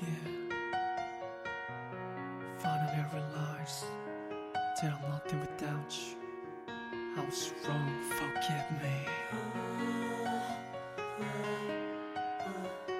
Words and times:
Yeah. 0.00 0.06
Finally 2.58 3.04
realized 3.12 3.84
that 4.80 4.92
I'm 4.92 5.10
nothing 5.10 5.40
without 5.40 5.90
you. 5.98 6.14
I 7.16 7.24
was 7.24 7.52
wrong, 7.66 7.90
forgive 8.10 8.70
me. 8.80 9.08
아, 11.20 12.54
위 12.88 12.97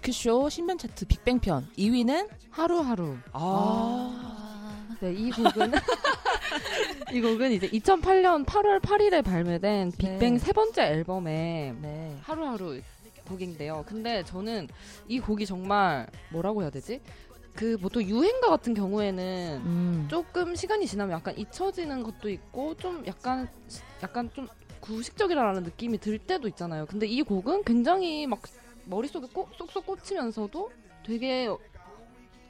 크쇼 0.00 0.48
신변 0.48 0.78
차트 0.78 1.06
빅뱅편 1.06 1.68
2위는 1.76 2.28
하루하루. 2.50 3.16
아, 3.32 4.86
네, 5.00 5.12
이 5.12 5.30
곡은 5.30 5.72
이 7.12 7.20
곡은 7.20 7.52
이제 7.52 7.68
2008년 7.68 8.44
8월 8.44 8.80
8일에 8.80 9.24
발매된 9.24 9.92
빅뱅 9.92 10.34
네. 10.34 10.38
세 10.38 10.52
번째 10.52 10.82
앨범의 10.82 11.74
네. 11.80 12.16
하루하루 12.22 12.80
곡인데요. 13.28 13.84
근데 13.86 14.24
저는 14.24 14.68
이 15.08 15.20
곡이 15.20 15.46
정말 15.46 16.06
뭐라고 16.30 16.62
해야 16.62 16.70
되지? 16.70 17.00
그 17.54 17.76
보통 17.76 18.02
유행가 18.02 18.48
같은 18.48 18.74
경우에는 18.74 19.62
음. 19.64 20.06
조금 20.08 20.54
시간이 20.54 20.86
지나면 20.86 21.16
약간 21.16 21.36
잊혀지는 21.36 22.02
것도 22.02 22.30
있고 22.30 22.74
좀 22.76 23.04
약간 23.06 23.48
약간 24.02 24.30
좀 24.32 24.48
구식적이라는 24.80 25.62
느낌이 25.62 25.98
들 25.98 26.18
때도 26.18 26.48
있잖아요. 26.48 26.86
근데 26.86 27.06
이 27.06 27.22
곡은 27.22 27.64
굉장히 27.64 28.26
막 28.26 28.40
머릿속에 28.90 29.28
꼭 29.32 29.50
쏙쏙 29.56 29.86
꽂히면서도 29.86 30.70
되게 31.04 31.48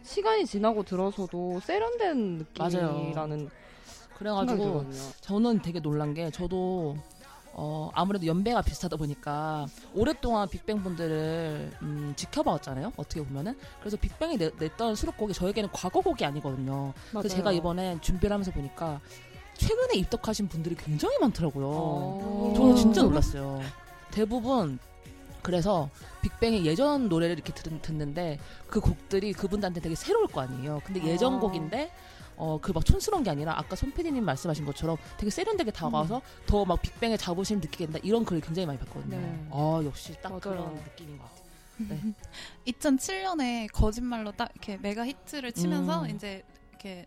시간이 0.03 0.47
지나고 0.47 0.83
들어서도 0.83 1.61
세련된 1.61 2.47
맞아요. 2.59 2.93
느낌이라는 2.93 3.51
그래가지고. 4.17 4.87
저는 5.21 5.63
되게 5.63 5.81
놀란 5.81 6.15
게 6.15 6.31
저도 6.31 6.97
어, 7.53 7.91
아무래도 7.95 8.27
연배가 8.27 8.63
비슷하다 8.63 8.97
보니까 8.97 9.67
오랫동안 9.95 10.49
빅뱅 10.49 10.83
분들을 10.83 11.73
음, 11.83 12.13
지켜봐왔잖아요. 12.17 12.93
어떻게 12.97 13.23
보면은 13.23 13.57
그래서 13.81 13.97
빅뱅이 13.97 14.39
내, 14.39 14.51
냈던 14.59 14.95
수록곡이 14.95 15.35
저에게는 15.35 15.71
과거곡이 15.73 16.25
아니거든요. 16.25 16.93
그래서 17.11 17.29
제가 17.29 17.53
이번에 17.53 17.99
준비를 18.01 18.33
하면서 18.33 18.51
보니까 18.51 19.01
최근에 19.55 19.95
입덕하신 19.99 20.49
분들이 20.49 20.75
굉장히 20.75 21.19
많더라고요. 21.19 21.67
어. 21.67 22.55
저는 22.57 22.77
진짜 22.77 23.03
놀랐어요. 23.03 23.61
대부분 24.11 24.79
그래서 25.43 25.91
빅뱅의 26.23 26.65
예전 26.67 27.09
노래를 27.09 27.35
이렇게 27.37 27.53
듣, 27.53 27.83
듣는데 27.83 28.39
그 28.69 28.81
곡들이 28.81 29.33
그분들한테 29.33 29.81
되게 29.81 29.95
새로울 29.95 30.27
거 30.29 30.41
아니에요. 30.43 30.81
근데 30.85 31.05
예전 31.05 31.35
아. 31.35 31.39
곡인데 31.41 31.91
어 32.37 32.59
그 32.63 32.73
막 32.73 32.85
촌스러운 32.87 33.23
게 33.23 33.29
아니라 33.31 33.59
아까 33.59 33.77
손 33.77 33.93
PD님 33.93 34.25
말씀하신 34.25 34.65
것처럼 34.65 34.97
되게 35.19 35.29
세련되게 35.31 35.71
다가와서 35.73 36.23
더막 36.47 36.81
빅뱅의 36.81 37.19
자부심 37.19 37.61
느끼게 37.61 37.85
된다 37.87 37.99
이런 38.03 38.25
글을 38.25 38.41
굉장히 38.41 38.65
많이 38.67 38.79
봤거든요. 38.79 39.17
네. 39.19 39.49
아 39.51 39.83
역시 39.85 40.15
딱 40.23 40.31
맞아요. 40.31 40.41
그런 40.41 40.75
느낌인 40.75 41.19
것 41.19 41.25
같아요. 41.25 41.41
2007년에 42.67 43.69
거짓말로 43.73 44.33
딱 44.33 44.51
이렇게 44.55 44.77
메가 44.79 45.07
히트를 45.07 45.53
치면서 45.53 46.03
음. 46.05 46.11
이제 46.11 46.43
이렇게 46.71 47.07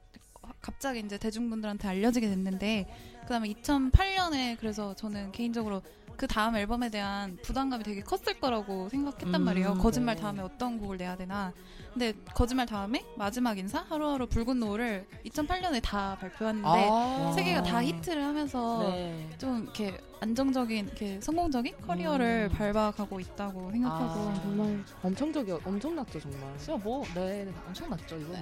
갑자기 0.61 1.00
이제 1.00 1.17
대중분들한테 1.17 1.88
알려지게 1.88 2.28
됐는데 2.28 2.88
그다음에 3.22 3.50
2008년에 3.54 4.58
그래서 4.59 4.94
저는 4.94 5.31
개인적으로 5.31 5.81
그 6.17 6.28
다음 6.28 6.56
앨범에 6.56 6.89
대한 6.89 7.38
부담감이 7.44 7.83
되게 7.83 8.02
컸을 8.02 8.39
거라고 8.39 8.89
생각했단 8.89 9.36
음, 9.36 9.45
말이에요. 9.45 9.75
거짓말 9.75 10.16
네. 10.16 10.22
다음에 10.22 10.42
어떤 10.42 10.78
곡을 10.78 10.97
내야 10.97 11.16
되나. 11.16 11.53
근데 11.94 12.13
거짓말 12.33 12.66
다음에 12.66 13.05
마지막 13.16 13.58
인사 13.58 13.86
하루하루 13.87 14.26
붉은 14.27 14.59
노을을 14.59 15.05
2008년에 15.26 15.81
다 15.83 16.17
발표했는데 16.20 16.67
아. 16.67 17.31
세 17.36 17.43
개가 17.43 17.61
다 17.61 17.83
히트를 17.83 18.23
하면서 18.23 18.80
네. 18.89 19.30
좀 19.37 19.64
이렇게 19.64 19.99
안정적인 20.20 20.87
이렇게 20.87 21.20
성공적인 21.21 21.82
커리어를 21.86 22.49
음. 22.52 22.58
밟아가고 22.58 23.20
있다고 23.20 23.71
생각하고 23.71 24.30
아. 24.30 24.33
정말 24.42 24.83
엄청적이 25.03 25.52
엄청났죠 25.52 26.20
정말. 26.20 26.58
진짜 26.58 26.77
뭐, 26.82 27.05
네, 27.14 27.48
엄청났죠, 27.67 28.17
이거. 28.17 28.33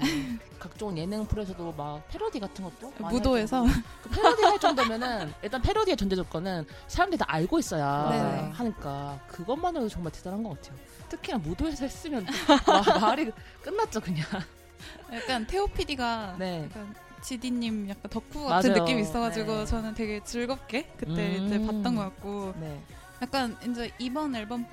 각종 0.60 0.96
예능 0.98 1.26
프로에서도 1.26 1.74
막 1.74 2.08
패러디 2.08 2.40
같은 2.40 2.64
것도. 2.64 2.94
많이 3.00 3.18
무도에서. 3.18 3.66
그 4.04 4.10
패러디 4.10 4.44
할 4.44 4.60
정도면은, 4.60 5.34
일단 5.42 5.60
패러디의 5.62 5.98
전제 5.98 6.16
조건은 6.16 6.66
사람들이 6.88 7.18
다 7.18 7.26
알고 7.28 7.58
있어야 7.58 8.10
네네. 8.10 8.52
하니까, 8.52 9.20
그것만으로도 9.28 9.90
정말 9.90 10.12
대단한 10.12 10.44
것 10.44 10.62
같아요. 10.62 10.80
특히나 11.12 11.38
무도에서 11.40 11.84
했으면, 11.86 12.26
마- 12.66 13.00
말이 13.00 13.30
끝났죠, 13.62 14.00
그냥. 14.00 14.26
약간 15.12 15.46
태호 15.46 15.68
PD가 15.68 16.38
네. 16.40 16.64
약간 16.64 16.96
지디님 17.22 17.90
약간 17.90 18.10
덕후 18.10 18.46
같은 18.48 18.72
맞아요. 18.72 18.82
느낌이 18.84 19.02
있어가지고 19.02 19.58
네. 19.58 19.66
저는 19.66 19.94
되게 19.94 20.24
즐겁게 20.24 20.84
그때 20.98 21.38
음. 21.38 21.46
이제 21.46 21.60
봤던 21.60 21.96
것 21.96 22.02
같고 22.02 22.54
네. 22.60 22.82
약간 23.22 23.56
이제 23.70 23.92
이번 24.00 24.34
앨범 24.36 24.66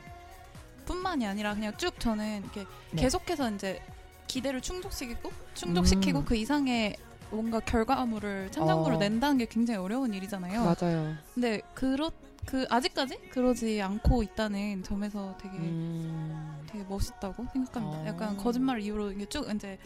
뿐만이 0.87 1.26
아니라 1.26 1.54
그냥 1.54 1.76
쭉 1.76 1.99
저는 2.00 2.43
이렇게 2.43 2.65
네. 2.93 3.03
계속해서 3.03 3.50
이제 3.50 3.82
기대를 4.28 4.62
충족시키고 4.62 5.31
충족시키고 5.55 6.20
음. 6.20 6.25
그 6.25 6.37
이상의 6.37 6.97
뭔가 7.31 7.60
결과물을 7.60 8.50
창작물을 8.53 8.97
어. 8.97 8.99
낸다는 8.99 9.38
게 9.38 9.44
굉장히 9.47 9.81
어려운 9.81 10.15
일이잖아요. 10.15 10.65
맞아요. 10.65 11.15
근데 11.34 11.60
그렇 11.75 12.10
그 12.49 12.65
아직까지 12.71 13.19
그러지 13.31 13.83
않고 13.83 14.23
있다는 14.23 14.83
점에서 14.83 15.37
되게 15.39 15.59
음. 15.59 16.65
되게 16.67 16.83
멋있다고 16.85 17.45
생각합니다. 17.53 17.99
어. 17.99 18.07
약간 18.07 18.39
거짓말 18.39 18.81
이후로 18.81 19.13
이게 19.13 19.27
쭉 19.27 19.47
이제 19.55 19.79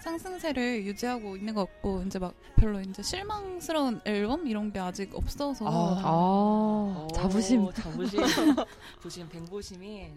상승세를 0.00 0.84
유지하고 0.84 1.36
있는 1.36 1.54
것 1.54 1.66
같고 1.66 2.02
이제 2.02 2.18
막 2.18 2.34
별로 2.56 2.80
이제 2.80 3.04
실망스러운 3.04 4.00
앨범 4.04 4.48
이런 4.48 4.72
게 4.72 4.80
아직 4.80 5.14
없어서 5.14 5.64
아. 5.68 6.00
아 6.04 7.04
오, 7.04 7.06
자부심. 7.14 7.70
자부심. 7.72 8.20
부심, 9.00 9.28
뱅보심이 9.28 10.10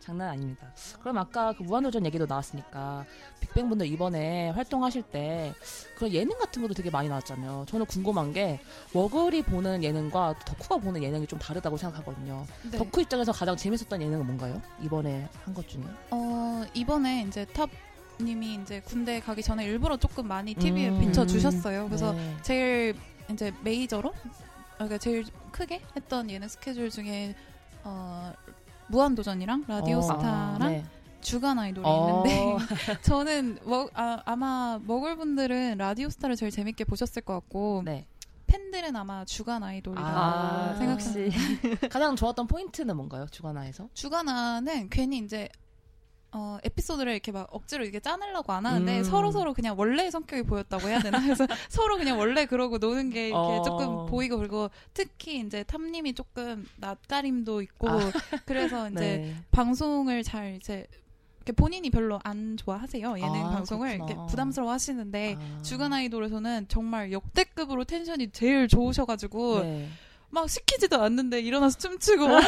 장난 0.00 0.28
아닙니다. 0.28 0.72
그럼 1.00 1.18
아까 1.18 1.52
그 1.52 1.62
무한도전 1.62 2.06
얘기도 2.06 2.26
나왔으니까 2.26 3.04
빅뱅 3.40 3.68
분들 3.68 3.86
이번에 3.86 4.50
활동하실 4.50 5.02
때 5.02 5.52
그런 5.96 6.12
예능 6.12 6.38
같은 6.38 6.62
것도 6.62 6.74
되게 6.74 6.90
많이 6.90 7.08
나왔잖아요. 7.08 7.64
저는 7.68 7.86
궁금한 7.86 8.32
게 8.32 8.60
머글이 8.92 9.42
보는 9.42 9.82
예능과 9.82 10.38
덕후가 10.44 10.76
보는 10.78 11.02
예능이 11.02 11.26
좀 11.26 11.38
다르다고 11.38 11.76
생각하거든요. 11.76 12.46
네. 12.70 12.78
덕후 12.78 13.02
입장에서 13.02 13.32
가장 13.32 13.56
재밌었던 13.56 14.00
예능은 14.00 14.26
뭔가요? 14.26 14.60
이번에 14.82 15.28
한 15.44 15.54
것 15.54 15.66
중에? 15.68 15.82
어 16.10 16.64
이번에 16.74 17.24
이제 17.26 17.44
탑 17.46 17.68
님이 18.20 18.54
이제 18.62 18.80
군대 18.80 19.20
가기 19.20 19.42
전에 19.42 19.64
일부러 19.64 19.96
조금 19.96 20.26
많이 20.28 20.54
TV에 20.54 20.88
음. 20.90 21.00
비춰 21.00 21.26
주셨어요. 21.26 21.86
그래서 21.86 22.12
네. 22.12 22.36
제일 22.42 22.94
이제 23.30 23.52
메이저로 23.62 24.12
아, 24.14 24.74
그러니까 24.78 24.98
제일 24.98 25.24
크게 25.50 25.80
했던 25.96 26.30
예능 26.30 26.48
스케줄 26.48 26.90
중에 26.90 27.34
어 27.84 28.32
무한도전이랑 28.88 29.64
라디오스타랑 29.66 30.62
어, 30.62 30.68
네. 30.68 30.84
주간 31.20 31.58
아이돌이 31.58 31.84
어. 31.86 32.24
있는데 32.24 32.56
저는 33.02 33.58
먹, 33.64 33.90
아, 33.94 34.22
아마 34.24 34.78
먹을 34.84 35.16
분들은 35.16 35.78
라디오스타를 35.78 36.36
제일 36.36 36.50
재밌게 36.52 36.84
보셨을 36.84 37.22
것 37.22 37.34
같고 37.34 37.82
네. 37.84 38.06
팬들은 38.46 38.94
아마 38.94 39.24
주간 39.24 39.62
아이돌이다 39.64 40.02
아. 40.06 40.78
역시. 40.88 41.30
가장 41.90 42.14
좋았던 42.14 42.46
포인트는 42.46 42.96
뭔가요? 42.96 43.26
주간화에서? 43.30 43.88
주간화는 43.92 44.88
괜히 44.88 45.18
이제 45.18 45.48
어, 46.32 46.58
에피소드를 46.64 47.12
이렇게 47.12 47.32
막 47.32 47.48
억지로 47.50 47.84
이렇게 47.84 48.00
짜내려고 48.00 48.52
안 48.52 48.66
하는데 48.66 48.98
음. 48.98 49.04
서로 49.04 49.30
서로 49.30 49.54
그냥 49.54 49.78
원래의 49.78 50.10
성격이 50.10 50.42
보였다고 50.42 50.88
해야 50.88 51.00
되나? 51.00 51.18
그래서 51.22 51.46
서로 51.68 51.96
그냥 51.96 52.18
원래 52.18 52.46
그러고 52.46 52.78
노는 52.78 53.10
게 53.10 53.28
이렇게 53.28 53.58
어. 53.58 53.62
조금 53.62 54.06
보이고 54.06 54.36
그리고 54.36 54.70
특히 54.92 55.40
이제 55.40 55.62
탐님이 55.62 56.14
조금 56.14 56.66
낯가림도 56.76 57.62
있고 57.62 57.88
아. 57.88 57.98
그래서 58.44 58.88
이제 58.90 59.00
네. 59.00 59.36
방송을 59.50 60.22
잘 60.22 60.56
이제 60.56 60.86
본인이 61.54 61.90
별로 61.90 62.18
안 62.24 62.56
좋아하세요 62.56 63.18
예능 63.18 63.46
아, 63.46 63.50
방송을. 63.50 63.94
이렇게 63.94 64.16
부담스러워 64.28 64.72
하시는데 64.72 65.36
아. 65.38 65.62
주간 65.62 65.92
아이돌에서는 65.92 66.66
정말 66.68 67.12
역대급으로 67.12 67.84
텐션이 67.84 68.30
제일 68.32 68.66
좋으셔가지고 68.68 69.62
네. 69.62 69.88
막 70.30 70.48
시키지도 70.50 71.00
않는데 71.00 71.40
일어나서 71.40 71.78
춤추고 71.78 72.28
막 72.28 72.42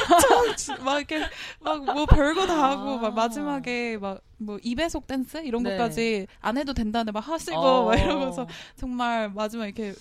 엄청 0.49 0.83
막 0.85 0.99
이렇게 0.99 1.21
막 1.61 1.79
뭐 1.85 2.07
별거 2.07 2.47
다 2.47 2.71
하고 2.71 2.91
아. 2.93 2.97
막 2.99 3.15
마지막에 3.15 3.97
막 3.99 4.21
뭐 4.39 4.57
2배속 4.59 5.07
댄스 5.07 5.39
이런 5.39 5.63
네. 5.65 5.77
것까지 5.77 6.27
안 6.41 6.57
해도 6.57 6.73
된다는데 6.73 7.13
막 7.13 7.27
하시고 7.27 7.57
어. 7.59 7.85
막 7.87 7.97
이러면서 7.97 8.47
정말 8.77 9.31
마지막 9.31 9.65
이렇게 9.67 9.95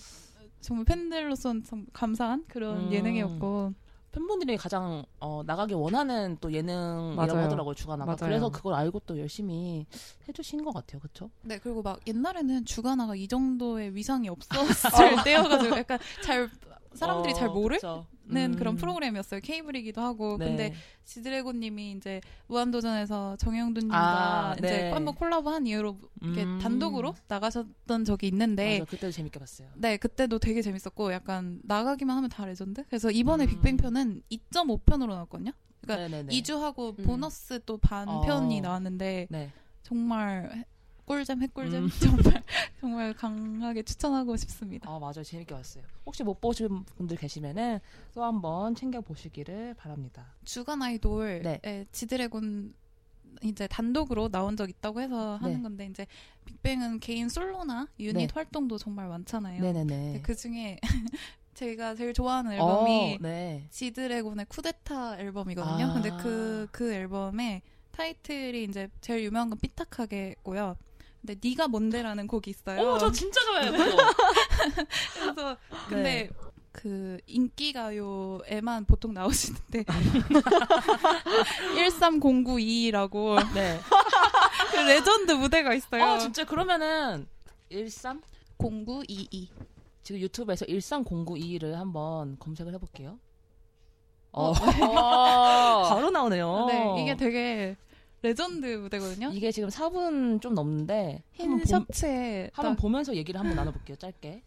정말 0.62 0.85
팬들로선 0.85 1.63
참 1.63 1.85
감사한 1.91 2.45
그런 2.47 2.88
음. 2.88 2.91
예능이었고 2.91 3.74
팬분들이 4.12 4.57
가장 4.57 5.03
어, 5.19 5.41
나가기 5.45 5.74
원하는 5.74 6.38
또 6.39 6.51
예능이라고. 6.53 7.38
하더라고요 7.39 7.74
주간아가 7.75 8.06
맞아요. 8.12 8.18
그래서 8.29 8.50
그걸 8.50 8.74
알고 8.75 9.01
또 9.06 9.18
열심히 9.19 9.85
해주신 10.27 10.63
것 10.63 10.74
같아요 10.74 11.00
그렇죠? 11.01 11.29
네 11.41 11.57
그리고 11.59 11.81
막 11.81 12.00
옛날에는 12.07 12.65
주간아가 12.65 13.15
이 13.15 13.27
정도의 13.27 13.95
위상이 13.95 14.29
없었을 14.29 15.24
때여가지고 15.25 15.77
약간 15.77 16.00
잘 16.24 16.50
사람들이 16.97 17.33
어, 17.33 17.35
잘 17.35 17.47
모르는 17.49 17.77
그쵸. 17.77 18.05
그런 18.29 18.73
음. 18.73 18.75
프로그램이었어요. 18.75 19.39
케이블이기도 19.41 20.01
하고. 20.01 20.38
네. 20.38 20.45
근데 20.45 20.73
지드래곤님이 21.05 21.94
이제 21.94 22.21
무한도전에서 22.47 23.38
정형돈님과 23.38 23.97
아, 23.97 24.53
이제 24.57 24.67
네. 24.67 24.91
한번 24.91 25.15
콜라보한 25.15 25.65
이후로 25.67 25.97
이렇게 26.21 26.44
음. 26.44 26.59
단독으로 26.59 27.15
나가셨던 27.27 28.05
적이 28.05 28.27
있는데 28.27 28.79
맞아, 28.79 28.89
그때도 28.91 29.11
재밌게 29.11 29.39
봤어요. 29.39 29.69
네, 29.75 29.97
그때도 29.97 30.39
되게 30.39 30.61
재밌었고 30.61 31.13
약간 31.13 31.59
나가기만 31.63 32.17
하면 32.17 32.29
다 32.29 32.45
레전드. 32.45 32.83
그래서 32.88 33.09
이번에 33.11 33.45
음. 33.45 33.50
빅뱅 33.50 33.77
편은 33.77 34.23
2.5편으로 34.31 35.07
나왔거든요. 35.09 35.51
그러니까 35.81 36.07
네네네. 36.09 36.33
2주하고 36.33 37.00
음. 37.00 37.05
보너스 37.05 37.59
또 37.65 37.77
반편이 37.77 38.59
어. 38.59 38.61
나왔는데 38.61 39.27
네. 39.29 39.51
정말 39.83 40.51
해- 40.53 40.65
꿀잼 41.07 41.42
핵꿀잼 41.42 41.86
음. 41.86 41.89
정말 42.00 42.44
정말 42.81 43.13
강하게 43.13 43.81
추천하고 43.81 44.36
싶습니다. 44.36 44.89
아 44.89 45.00
맞아요 45.00 45.24
재밌게 45.24 45.56
봤어요. 45.56 45.83
혹시 46.06 46.24
못 46.24 46.39
보신 46.39 46.83
분들 46.83 47.18
계시면은 47.18 47.80
또 48.13 48.24
한번 48.24 48.75
챙겨 48.75 49.00
보시기를 49.00 49.74
바랍니다. 49.75 50.36
주간 50.44 50.81
아이돌 50.81 51.42
네. 51.44 51.59
에 51.63 51.86
지드래곤 51.94 52.74
이제 53.44 53.68
단독으로 53.68 54.30
나온 54.30 54.57
적 54.57 54.69
있다고 54.69 55.00
해서 55.00 55.38
하는 55.38 55.57
네. 55.57 55.62
건데 55.62 55.86
이제 55.86 56.07
빅뱅은 56.45 57.00
개인 57.00 57.30
솔로나 57.30 57.88
유닛 58.00 58.13
네. 58.13 58.27
활동도 58.33 58.77
정말 58.77 59.07
많잖아요. 59.07 59.62
네네네. 59.62 60.21
그 60.24 60.36
중에 60.36 60.77
제가 61.53 61.95
제일 61.95 62.13
좋아하는 62.13 62.51
앨범이 62.51 63.15
어, 63.15 63.18
네. 63.21 63.65
지드래곤의 63.69 64.45
쿠데타 64.50 65.19
앨범이거든요. 65.19 65.86
아. 65.86 65.94
근데 65.94 66.10
그, 66.21 66.68
그 66.71 66.94
앨범의 66.94 67.62
타이틀이 67.92 68.65
이제 68.65 68.89
제일 69.01 69.24
유명한 69.24 69.50
건 69.50 69.57
삐딱하게고요. 69.60 70.75
근데 71.27 71.50
네가 71.50 71.68
뭔데라는 71.68 72.25
곡이 72.27 72.50
있어요. 72.51 72.79
어머 72.79 72.97
저 72.97 73.12
진짜 73.12 73.41
좋아해요. 73.41 73.71
그거. 73.74 73.97
그래서 75.19 75.57
근데 75.89 76.03
네. 76.03 76.29
그 76.71 77.19
인기 77.27 77.74
가요에만 77.74 78.85
보통 78.85 79.13
나오시는데 79.13 79.83
13092라고 81.75 83.35
네. 83.53 83.77
그 84.71 84.77
레전드 84.77 85.33
무대가 85.33 85.74
있어요. 85.74 86.06
어 86.06 86.18
진짜 86.18 86.45
그러면은 86.45 87.27
13 87.71 88.21
0922. 88.57 89.50
지금 90.03 90.21
유튜브에서 90.21 90.65
130922를 90.65 91.74
한번 91.74 92.38
검색을 92.39 92.74
해 92.74 92.77
볼게요. 92.77 93.19
어, 94.31 94.51
어. 94.51 94.53
바로 95.89 96.09
나오네요. 96.09 96.65
네, 96.68 97.01
이게 97.01 97.18
되게 97.18 97.75
레전드 98.21 98.65
무대거든요. 98.65 99.29
이게 99.33 99.51
지금 99.51 99.69
4분 99.69 100.41
좀 100.41 100.53
넘는데 100.53 101.23
흰 101.33 101.63
셔츠에 101.63 102.49
한번 102.53 102.75
딱 102.75 102.81
보면서 102.81 103.15
얘기를 103.15 103.39
한번 103.39 103.55
나눠볼게요. 103.55 103.95
짧게. 103.97 104.43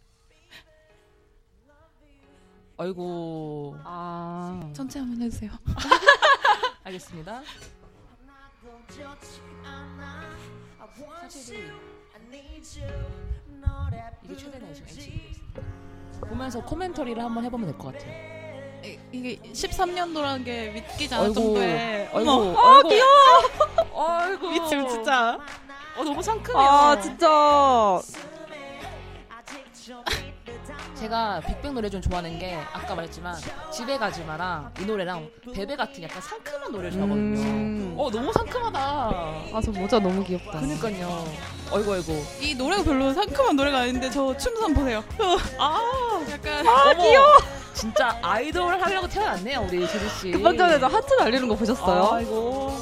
아이고 2.76 3.76
아. 3.84 4.70
전체 4.74 4.98
한번 4.98 5.20
해주세요. 5.22 5.50
알겠습니다. 6.82 7.42
사실은 11.20 11.70
이게 14.24 14.36
최대 14.36 14.58
나이죠 14.58 14.84
보면서 16.20 16.62
코멘터리를 16.64 17.22
한번 17.22 17.44
해보면 17.44 17.68
될 17.68 17.78
것 17.78 17.92
같아요. 17.92 18.39
이- 18.84 18.98
이게 19.12 19.36
13년도라는 19.52 20.44
게 20.44 20.70
믿기지 20.70 21.14
않을 21.14 21.26
아이고, 21.26 21.34
정도의 21.34 22.08
아이고, 22.14 22.30
어머, 22.30 22.58
아 22.58 22.82
귀여워. 22.82 24.18
아이고, 24.20 24.48
미침 24.50 24.88
진짜. 24.88 25.38
어 25.96 26.04
너무 26.04 26.22
상큼해요. 26.22 26.68
아 26.68 27.00
진짜. 27.00 28.00
제가 30.94 31.40
빅뱅 31.40 31.74
노래 31.74 31.88
좀 31.88 32.00
좋아하는 32.02 32.38
게 32.38 32.58
아까 32.72 32.94
말했지만 32.94 33.34
집에 33.72 33.96
가지 33.96 34.22
마랑 34.22 34.70
이 34.78 34.84
노래랑 34.84 35.28
베베 35.54 35.74
같은 35.74 36.02
약간 36.02 36.20
상큼한 36.20 36.70
노래를 36.70 36.92
좋아하거든요. 36.92 37.40
음. 37.40 37.94
어 37.98 38.10
너무 38.10 38.30
상큼하다. 38.32 38.78
아 38.80 39.60
저 39.64 39.70
모자 39.72 39.98
너무 39.98 40.22
귀엽다. 40.24 40.60
그니까요. 40.60 41.24
어이구 41.72 41.92
어이구. 41.94 42.24
이 42.42 42.54
노래가 42.54 42.82
별로 42.82 43.12
상큼한 43.14 43.56
노래가 43.56 43.78
아닌데 43.78 44.10
저 44.10 44.36
춤도 44.36 44.62
한번 44.62 44.84
보세요. 44.84 45.04
아 45.58 46.20
약간 46.30 46.66
아 46.68 46.92
귀여워. 46.94 47.26
진짜 47.80 48.18
아이돌 48.22 48.80
하려고 48.80 49.08
태어났네요 49.08 49.66
우리 49.68 49.86
제주 49.88 50.08
씨. 50.20 50.30
급한 50.32 50.56
전에 50.56 50.78
저 50.78 50.86
하트 50.86 51.14
날리는 51.14 51.48
거 51.48 51.54
보셨어요? 51.54 52.10
아이고. 52.12 52.76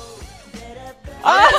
아이고. 1.23 1.59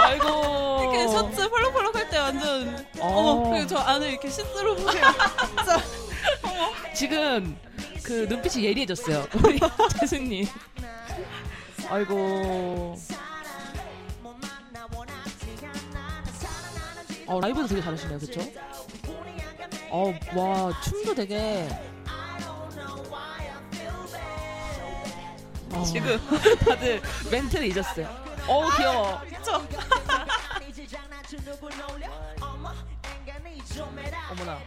아이고. 0.00 0.80
이렇게 0.82 1.08
셔츠 1.08 1.48
펄럭펄럭 1.48 1.94
할 1.96 2.10
때 2.10 2.18
완전 2.18 2.86
어. 3.00 3.06
어머 3.06 3.50
그리고 3.50 3.66
저 3.66 3.78
안을 3.78 4.10
이렇게 4.10 4.28
시스루 4.28 4.76
보세요. 4.76 5.04
지금 6.94 7.56
그 8.02 8.26
눈빛이 8.28 8.64
예리해졌어요. 8.64 9.26
우리 9.42 9.58
재승님. 10.00 10.46
아이고. 11.88 12.96
어, 17.26 17.40
라이브도 17.40 17.66
되게 17.68 17.80
잘하시네요, 17.80 18.18
그쵸? 18.18 18.40
어, 19.94 20.10
와, 20.34 20.72
춤도 20.80 21.14
되게. 21.14 21.68
어, 25.70 25.84
지금 25.84 26.18
다들 26.66 27.02
멘트를 27.30 27.66
잊었어요. 27.66 28.08
어우, 28.48 28.70
귀여워. 28.78 29.20
그쵸? 29.20 29.62
어머나. 34.30 34.58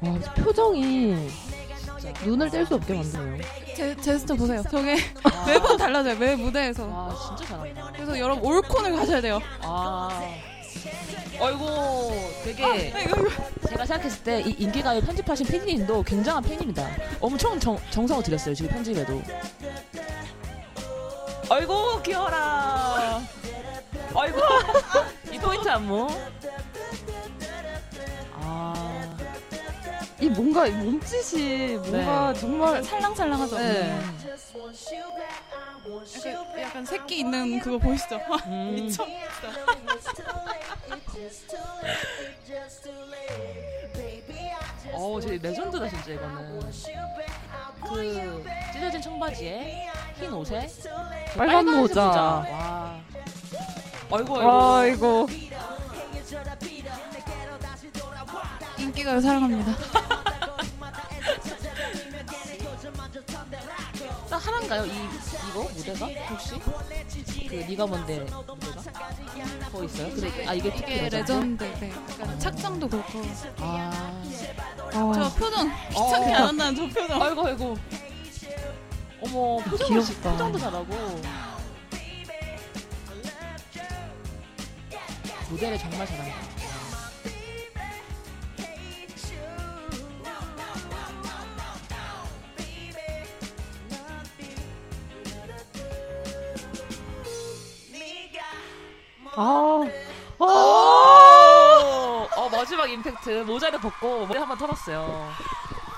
와, 0.00 0.18
표정이 0.34 1.30
눈을 2.24 2.50
뗄 2.50 2.66
수 2.66 2.74
없게 2.74 2.94
만드네요. 2.94 3.42
제 3.76 3.96
제스처 3.96 4.34
보세요. 4.34 4.64
저게 4.68 4.96
매번 5.46 5.76
달라져요. 5.76 6.16
매 6.18 6.34
무대에서. 6.34 6.86
와, 6.86 7.36
진짜 7.36 7.54
잘한다. 7.54 7.92
그래서 7.92 8.18
여러분 8.18 8.44
올콘을 8.44 8.96
가셔야 8.96 9.20
돼요. 9.20 9.40
아. 9.62 10.08
어이구, 11.40 12.12
되게 12.44 12.92
이거 13.02 13.16
제가 13.70 13.86
생각했을 13.86 14.24
때 14.24 14.40
이 14.40 14.50
인기가요 14.58 15.00
편집하신 15.00 15.46
PD님도 15.46 16.02
굉장한 16.02 16.42
팬입니다. 16.42 16.88
엄청 17.20 17.58
정, 17.60 17.78
정성을 17.90 18.22
들였어요, 18.22 18.54
지금 18.54 18.70
편집에도. 18.70 19.22
어이구, 21.48 22.02
귀여워라. 22.02 23.20
어이구, 24.14 24.40
이 25.32 25.38
포인트 25.38 25.68
안무. 25.68 26.08
아, 28.34 29.16
이 30.20 30.28
뭔가 30.28 30.66
이 30.66 30.72
몸짓이 30.72 31.76
뭔가 31.76 32.32
정말 32.34 32.82
살랑살랑하죠. 32.82 33.58
네. 33.58 34.00
약간, 36.16 36.60
약간 36.60 36.84
새끼 36.84 37.20
있는 37.20 37.58
그거 37.60 37.78
보이시죠? 37.78 38.20
음. 38.46 38.72
미쳐. 38.74 39.06
제 45.20 45.38
레전드다, 45.42 45.88
진짜 45.88 46.12
이거는. 46.12 46.60
그, 47.82 48.44
찢어진 48.72 49.00
청바지에 49.02 49.88
흰 50.18 50.32
옷에 50.32 50.68
저 50.82 50.90
빨간 51.38 51.64
모자. 51.66 52.02
와. 52.04 53.00
어이구, 54.10 54.34
어이구. 54.38 54.50
아이고. 54.50 55.28
인기가요 58.78 59.20
사랑합니다. 59.20 59.72
딱 64.30 64.46
하나인가요? 64.46 64.86
이 64.86 64.90
이거 65.50 65.62
무대가 65.74 66.06
혹시 66.30 66.60
그 67.48 67.54
네가 67.54 67.86
뭔데 67.86 68.20
무대가 68.20 68.82
더 69.72 69.84
있어요? 69.84 70.10
근데 70.14 70.46
아 70.48 70.54
이게 70.54 70.72
특히 70.72 70.92
이게 70.94 71.02
레전드? 71.08 71.32
레전드. 71.64 71.64
네. 71.80 71.92
약간 72.20 72.38
착장도 72.38 72.88
그렇고. 72.88 73.22
아 73.58 73.90
아, 73.92 74.09
저 75.14 75.34
표정 75.34 75.70
귀찮게 75.90 76.32
안 76.34 76.46
한다는 76.48 76.76
저 76.76 77.00
표정. 77.00 77.22
아이고 77.22 77.46
아이고 77.46 77.76
어머 79.22 79.56
표정 79.64 79.88
귀엽다. 79.88 80.30
표정도 80.32 80.58
잘하고 80.58 81.20
무대를 85.50 85.78
정말 85.78 86.06
잘한다. 86.06 86.29
임팩트 103.30 103.50
모자를 103.50 103.80
벗고 103.80 104.26
머리 104.26 104.38
한번 104.38 104.58
털었어요. 104.58 105.30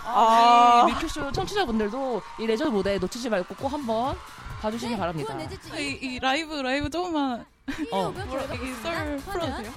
아. 0.05 0.85
아, 0.85 0.87
이 0.89 0.93
미큐쇼 0.93 1.33
청취자분들도 1.33 2.23
이 2.41 2.47
레전드 2.47 2.71
무대 2.75 2.99
놓치지 2.99 3.31
말고 3.31 3.55
꼭 3.55 3.73
한번 3.73 4.17
봐주시기 4.61 4.97
바랍니다. 4.97 5.35
이, 5.79 5.99
이 6.03 6.19
라이브 6.19 6.55
라이브 6.55 6.91
조금만 6.91 7.45
어, 7.91 8.11
뭐라 8.11 8.43
이게 8.55 8.73
썰 8.83 9.17
풀어주세요. 9.19 9.73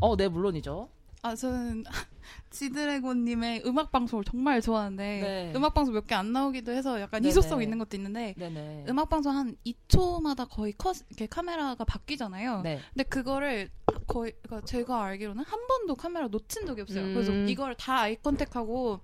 어, 0.00 0.16
네 0.16 0.28
물론이죠. 0.28 0.88
아 1.22 1.34
저는 1.34 1.84
지드래곤님의 2.50 3.62
음악 3.66 3.90
방송을 3.92 4.24
정말 4.24 4.60
좋아하는데 4.62 5.02
네. 5.20 5.52
음악 5.56 5.74
방송 5.74 5.94
몇 5.94 6.06
개 6.06 6.14
안 6.14 6.32
나오기도 6.32 6.72
해서 6.72 7.00
약간 7.00 7.20
네네. 7.22 7.28
희소성 7.30 7.62
있는 7.62 7.78
것도 7.78 7.96
있는데 7.96 8.34
네네. 8.38 8.84
음악 8.88 9.08
방송 9.08 9.34
한 9.36 9.56
2초마다 9.66 10.48
거의 10.48 10.72
컷 10.72 10.96
이렇게 11.08 11.26
카메라가 11.26 11.84
바뀌잖아요. 11.84 12.60
네. 12.62 12.80
근데 12.94 13.02
그거를 13.08 13.70
거의 14.06 14.32
그러니까 14.42 14.66
제가 14.66 15.04
알기로는 15.04 15.44
한 15.44 15.66
번도 15.66 15.94
카메라 15.96 16.28
놓친 16.28 16.66
적이 16.66 16.82
없어요. 16.82 17.04
음. 17.04 17.14
그래서 17.14 17.32
이걸 17.32 17.74
다 17.74 18.00
eye 18.02 18.16
contact하고 18.16 19.00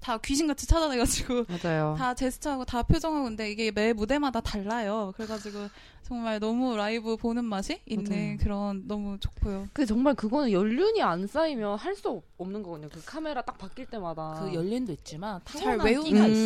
다 0.00 0.16
귀신같이 0.18 0.66
찾아내가지고 0.66 1.44
맞아요. 1.46 1.94
다 1.98 2.14
제스처하고 2.14 2.64
다 2.64 2.82
표정하고 2.82 3.24
근데 3.24 3.50
이게 3.50 3.70
매 3.70 3.92
무대마다 3.92 4.40
달라요. 4.40 5.12
그래가지고 5.16 5.68
정말 6.02 6.40
너무 6.40 6.74
라이브 6.74 7.16
보는 7.16 7.44
맛이 7.44 7.80
있는 7.86 8.10
맞아요. 8.10 8.36
그런 8.38 8.88
너무 8.88 9.18
좋고요. 9.20 9.68
그 9.74 9.84
정말 9.86 10.14
그거는 10.14 10.50
연륜이 10.52 11.02
안 11.02 11.26
쌓이면 11.26 11.78
할 11.78 11.94
수 11.94 12.22
없는 12.38 12.62
거거든요. 12.62 12.88
그 12.88 13.02
카메라 13.04 13.42
딱 13.42 13.58
바뀔 13.58 13.84
때마다. 13.86 14.40
그 14.40 14.54
연륜도 14.54 14.92
있지만 14.92 15.40
잘 15.44 15.78
외우는 15.78 16.04
끼가 16.10 16.24
음. 16.24 16.30
있어. 16.30 16.40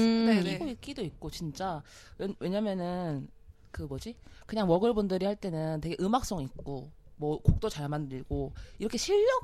네네. 0.44 0.59
끼고 0.59 0.80
끼도 0.80 1.02
있고 1.02 1.30
진짜 1.30 1.80
왜, 2.18 2.28
왜냐면은 2.40 3.28
그 3.71 3.83
뭐지 3.83 4.16
그냥 4.47 4.68
워글 4.68 4.94
분들이 4.94 5.25
할 5.26 5.37
때는 5.37 5.80
되게 5.80 5.97
음악성 6.00 6.40
있고 6.42 6.90
뭐 7.16 7.40
곡도 7.40 7.68
잘 7.68 7.88
만들고 7.88 8.52
이렇게 8.78 8.99
실력 8.99 9.42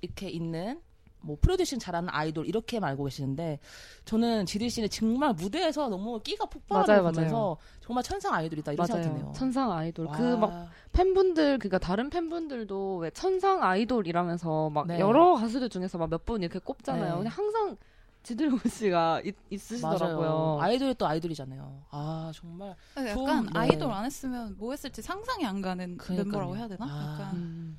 이렇게 0.00 0.28
있는 0.28 0.80
뭐 1.24 1.36
프로듀싱 1.40 1.78
잘하는 1.78 2.08
아이돌 2.10 2.48
이렇게만 2.48 2.90
알고 2.90 3.04
계시는데 3.04 3.60
저는 4.04 4.44
지리 4.44 4.68
씨는 4.68 4.88
정말 4.88 5.32
무대에서 5.32 5.88
너무 5.88 6.18
끼가 6.20 6.46
보면서 6.46 7.56
정말 7.80 8.02
천상 8.02 8.34
아이돌이다 8.34 8.72
이런 8.72 8.84
생각이 8.88 9.06
맞아요. 9.08 9.18
드네요. 9.20 9.32
천상 9.32 9.70
아이돌. 9.70 10.06
와. 10.06 10.12
그막 10.16 10.68
팬분들 10.90 11.58
그러니까 11.58 11.78
다른 11.78 12.10
팬분들도 12.10 12.96
왜 12.96 13.10
천상 13.10 13.62
아이돌이라면서 13.62 14.70
막 14.70 14.88
네. 14.88 14.98
여러 14.98 15.34
가수들 15.36 15.68
중에서 15.68 15.96
막 15.98 16.08
몇 16.10 16.24
분 16.24 16.42
이렇게 16.42 16.58
꼽잖아요. 16.58 17.10
네. 17.10 17.14
근데 17.14 17.28
항상 17.28 17.76
지드래곤 18.22 18.60
씨가 18.70 19.20
있, 19.24 19.34
있으시더라고요. 19.50 20.16
맞아요. 20.16 20.58
아이돌이 20.60 20.94
또 20.94 21.06
아이돌이잖아요. 21.06 21.82
아 21.90 22.30
정말 22.34 22.74
약간 22.96 23.14
좋은, 23.14 23.42
네. 23.46 23.50
아이돌 23.54 23.90
안 23.92 24.04
했으면 24.04 24.56
뭐 24.58 24.70
했을지 24.72 25.02
상상이 25.02 25.44
안 25.44 25.60
가는 25.60 25.96
그러니까요. 25.96 26.24
멤버라고 26.24 26.56
해야 26.56 26.68
되나? 26.68 26.86
아. 26.86 27.18
약간 27.20 27.36
음. 27.36 27.78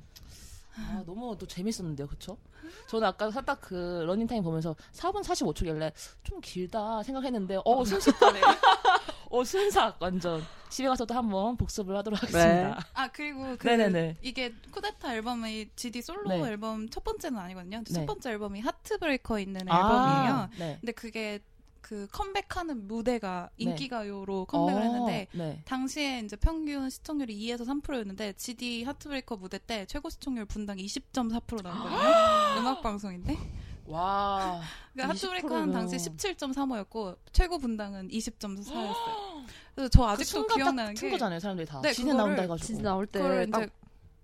아, 0.76 1.02
너무 1.06 1.36
또 1.38 1.46
재밌었는데요, 1.46 2.08
그쵸? 2.08 2.36
저는 2.88 3.06
아까 3.06 3.30
살짝 3.30 3.60
그 3.60 4.02
러닝타임 4.06 4.42
보면서 4.42 4.74
4분 4.92 5.22
45초길래 5.22 5.92
좀 6.24 6.40
길다 6.40 7.00
생각했는데, 7.04 7.60
어, 7.64 7.84
순식간에. 7.84 8.40
어, 9.34 9.42
순삭, 9.42 9.96
완전. 10.00 10.42
집에 10.68 10.88
가서 10.88 11.04
또 11.04 11.14
한번 11.14 11.56
복습을 11.56 11.96
하도록 11.98 12.20
하겠습니다. 12.22 12.84
아 12.94 13.08
그리고 13.08 13.56
그 13.58 13.66
네네네. 13.66 14.18
이게 14.22 14.52
쿠데타 14.70 15.14
앨범이 15.14 15.70
GD 15.76 16.02
솔로 16.02 16.28
네. 16.28 16.40
앨범 16.48 16.88
첫 16.88 17.02
번째는 17.04 17.38
아니거든요. 17.38 17.82
네. 17.84 17.92
첫 17.92 18.06
번째 18.06 18.30
앨범이 18.30 18.60
하트브레이커 18.60 19.38
있는 19.38 19.60
앨범이에요. 19.62 20.32
아, 20.32 20.50
네. 20.58 20.78
근데 20.80 20.92
그게 20.92 21.40
그 21.80 22.08
컴백하는 22.10 22.88
무대가 22.88 23.50
네. 23.56 23.66
인기가요로 23.66 24.46
컴백을 24.46 24.80
어, 24.80 24.84
했는데 24.84 25.26
네. 25.32 25.60
당시에 25.64 26.20
이제 26.20 26.34
평균 26.34 26.88
시청률이 26.88 27.36
2에서 27.38 27.66
3%였는데 27.66 28.32
GD 28.32 28.84
하트브레이커 28.84 29.36
무대 29.36 29.58
때 29.58 29.84
최고 29.86 30.10
시청률 30.10 30.44
분당 30.44 30.76
20.4% 30.78 31.62
나왔거든요. 31.62 31.98
음악 32.60 32.82
방송인데. 32.82 33.36
와. 33.86 34.60
그러니까 34.92 35.14
하트브레이커는 35.14 35.56
20% 35.56 35.66
면. 35.66 35.72
당시 35.72 35.96
17.35였고 35.96 37.16
최고 37.32 37.58
분당은 37.58 38.08
20.4였어요. 38.08 39.44
그래서 39.74 39.88
저그 39.88 40.06
아직도 40.06 40.24
순간 40.24 40.56
기억나는 40.56 40.94
게 40.94 41.10
거잖아요, 41.10 41.40
사람들이 41.40 41.66
다. 41.66 41.80
네, 41.80 41.92
진에 41.92 42.12
그거를 42.12 42.26
나온다 42.26 42.42
해 42.42 42.48
가지고. 42.48 42.66
진짜 42.66 42.82
나올 42.82 43.06
그걸 43.06 43.46
때딱 43.46 43.62
이제 43.62 43.70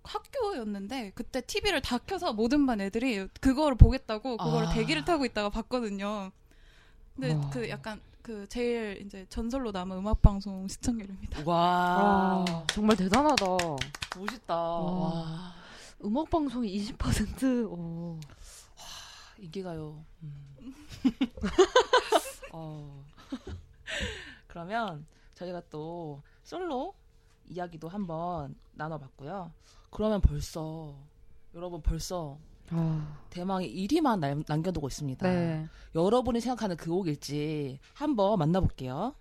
학교였는데 0.03 1.13
그때 1.15 1.41
TV를 1.41 1.83
다 1.83 1.99
켜서 1.99 2.33
모든 2.33 2.67
반 2.67 2.81
애들이 2.81 3.27
그거를 3.41 3.77
보겠다고 3.77 4.37
그거를 4.37 4.69
아. 4.69 4.73
대기를 4.73 5.05
타고 5.05 5.25
있다가 5.25 5.51
봤거든요. 5.51 6.31
근데 7.15 7.35
와. 7.35 7.51
그 7.51 7.69
약간 7.69 8.01
그 8.23 8.47
제일 8.49 9.03
이제 9.05 9.27
전설로 9.29 9.73
남은 9.73 9.99
음악 9.99 10.23
방송 10.23 10.67
시청률입니다. 10.69 11.43
와. 11.45 12.45
아, 12.49 12.65
정말 12.73 12.97
대단하다. 12.97 13.45
멋있다. 14.17 14.55
와. 14.55 14.81
와. 14.81 15.55
음악 16.05 16.31
방송이 16.31 16.79
20%. 16.79 17.69
어. 17.71 18.19
인기가요. 19.41 20.05
음. 20.23 20.75
어. 22.53 23.05
그러면 24.47 25.07
저희가 25.35 25.63
또 25.71 26.23
솔로 26.43 26.95
이야기도 27.49 27.89
한번 27.89 28.55
나눠봤고요. 28.73 29.53
그러면 29.91 30.21
벌써 30.21 30.95
여러분 31.55 31.83
벌써 31.83 32.39
아, 32.71 33.19
대망의 33.31 33.75
1위만 33.75 34.21
남, 34.21 34.45
남겨두고 34.47 34.87
있습니다. 34.87 35.29
네. 35.29 35.69
여러분이 35.95 36.41
생각하는 36.41 36.77
그 36.77 36.91
곡일지 36.91 37.81
한번 37.95 38.39
만나볼게요. 38.39 39.15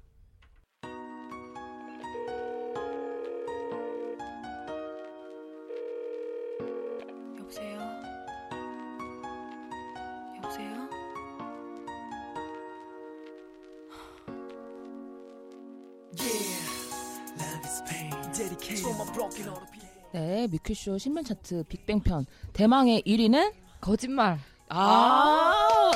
네, 20.39 20.47
뮤큐쇼 20.47 20.97
신면 20.97 21.25
차트 21.25 21.65
빅뱅편 21.67 22.25
대망의 22.53 23.03
1위는 23.05 23.51
거짓말. 23.81 24.39
아, 24.69 25.91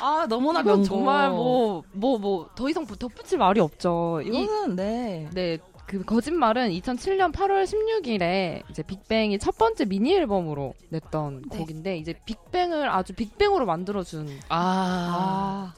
아 0.00 0.26
너무나 0.28 0.60
이건 0.62 0.80
명곡. 0.80 0.84
정말 0.88 1.30
뭐 1.30 1.84
뭐 1.92 2.18
뭐 2.18 2.48
더 2.56 2.68
이상 2.68 2.84
덧붙일 2.86 3.38
말이 3.38 3.60
없죠. 3.60 4.20
이, 4.24 4.28
이거는 4.42 4.74
네. 4.74 5.28
네, 5.32 5.58
그 5.86 6.02
거짓말은 6.04 6.70
2007년 6.70 7.32
8월 7.32 7.62
16일에 7.64 8.68
이제 8.68 8.82
빅뱅이 8.82 9.38
첫 9.38 9.56
번째 9.56 9.84
미니 9.84 10.12
앨범으로 10.16 10.74
냈던 10.90 11.42
네. 11.48 11.58
곡인데 11.58 11.98
이제 11.98 12.14
빅뱅을 12.26 12.88
아주 12.88 13.12
빅뱅으로 13.14 13.64
만들어 13.64 14.02
준 14.02 14.26
아, 14.48 15.72
아, 15.72 15.74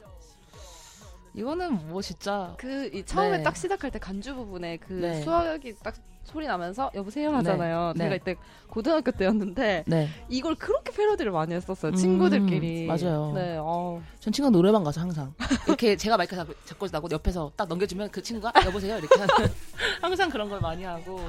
이거는 1.35 1.89
뭐 1.89 2.01
진짜 2.01 2.55
그이 2.57 3.05
처음에 3.05 3.37
네. 3.37 3.43
딱 3.43 3.55
시작할 3.55 3.91
때 3.91 3.99
간주 3.99 4.33
부분에 4.35 4.77
그 4.77 4.93
네. 4.93 5.21
수학이 5.21 5.75
딱 5.83 5.93
소리 6.25 6.47
나면서 6.47 6.91
여보세요 6.95 7.31
하잖아요. 7.35 7.93
네. 7.95 8.03
제가 8.03 8.15
이때 8.15 8.35
고등학교 8.67 9.11
때였는데 9.11 9.83
네. 9.85 10.09
이걸 10.27 10.55
그렇게 10.55 10.91
패러디를 10.91 11.31
많이 11.31 11.53
했었어요. 11.53 11.91
음, 11.91 11.95
친구들끼리. 11.95 12.87
맞아요. 12.87 13.31
네, 13.33 13.57
어. 13.59 14.01
전 14.19 14.33
친구가 14.33 14.51
노래방 14.51 14.83
가서 14.83 15.01
항상 15.01 15.33
이렇게 15.67 15.95
제가 15.95 16.17
마이크 16.17 16.35
잡, 16.35 16.47
잡고 16.65 16.87
나고 16.91 17.09
옆에서 17.11 17.51
딱 17.55 17.67
넘겨주면 17.69 18.09
그 18.09 18.21
친구가 18.21 18.51
여보세요 18.65 18.97
이렇게 18.97 19.19
하는 19.19 19.53
항상 20.01 20.29
그런 20.29 20.49
걸 20.49 20.59
많이 20.59 20.83
하고 20.83 21.19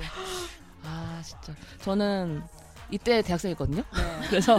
아 0.82 1.20
진짜 1.22 1.52
저는 1.82 2.42
이때 2.90 3.20
대학생이었거든요. 3.22 3.82
네. 3.82 4.26
그래서 4.28 4.58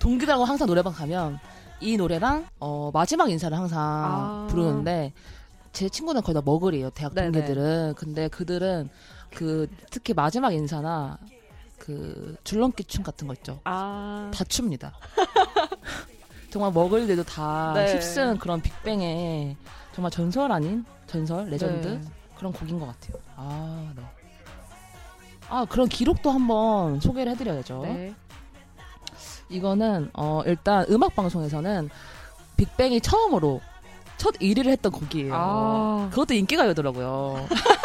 동기들하고 0.00 0.44
항상 0.44 0.66
노래방 0.66 0.92
가면 0.92 1.38
이 1.80 1.96
노래랑 1.96 2.46
어, 2.58 2.90
마지막 2.92 3.30
인사를 3.30 3.56
항상 3.56 3.80
아. 3.80 4.46
부르는데 4.50 5.12
제 5.72 5.88
친구는 5.88 6.22
거의 6.22 6.34
다 6.34 6.42
머글이에요 6.44 6.90
대학 6.90 7.14
네네. 7.14 7.32
동기들은 7.32 7.94
근데 7.96 8.28
그들은 8.28 8.88
그 9.34 9.68
특히 9.90 10.14
마지막 10.14 10.52
인사나 10.52 11.18
그 11.78 12.36
줄넘기 12.44 12.84
춤 12.84 13.02
같은 13.02 13.26
거 13.26 13.34
있죠 13.34 13.60
아. 13.64 14.30
다 14.32 14.44
춥니다 14.44 14.94
정말 16.50 16.72
머글들도 16.72 17.24
다 17.24 17.72
네. 17.74 17.92
휩쓴 17.94 18.38
그런 18.38 18.60
빅뱅의 18.62 19.56
정말 19.92 20.10
전설 20.10 20.50
아닌 20.52 20.84
전설 21.06 21.48
레전드 21.48 21.88
네. 21.88 22.00
그런 22.36 22.52
곡인 22.52 22.78
것 22.78 22.86
같아요 22.86 23.20
아 23.36 23.92
네. 23.96 24.02
아 25.48 25.66
그런 25.68 25.88
기록도 25.88 26.30
한번 26.30 27.00
소개를 27.00 27.32
해드려야죠 27.32 27.82
네. 27.82 28.14
이거는 29.48 30.10
어 30.14 30.42
일단 30.46 30.86
음악 30.90 31.14
방송에서는 31.14 31.90
빅뱅이 32.56 33.00
처음으로 33.00 33.60
첫 34.16 34.34
1위를 34.34 34.68
했던 34.68 34.92
곡이에요. 34.92 35.32
아. 35.34 36.08
그것도 36.10 36.34
인기가요더라고요. 36.34 37.48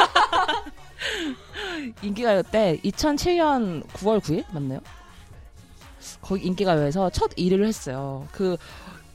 인기가요 2.01 2.43
때 2.43 2.79
2007년 2.83 3.85
9월 3.87 4.19
9일 4.19 4.45
맞나요? 4.53 4.79
거기 6.21 6.45
인기가요에서 6.45 7.09
첫 7.09 7.31
1위를 7.31 7.65
했어요. 7.65 8.27
그, 8.31 8.57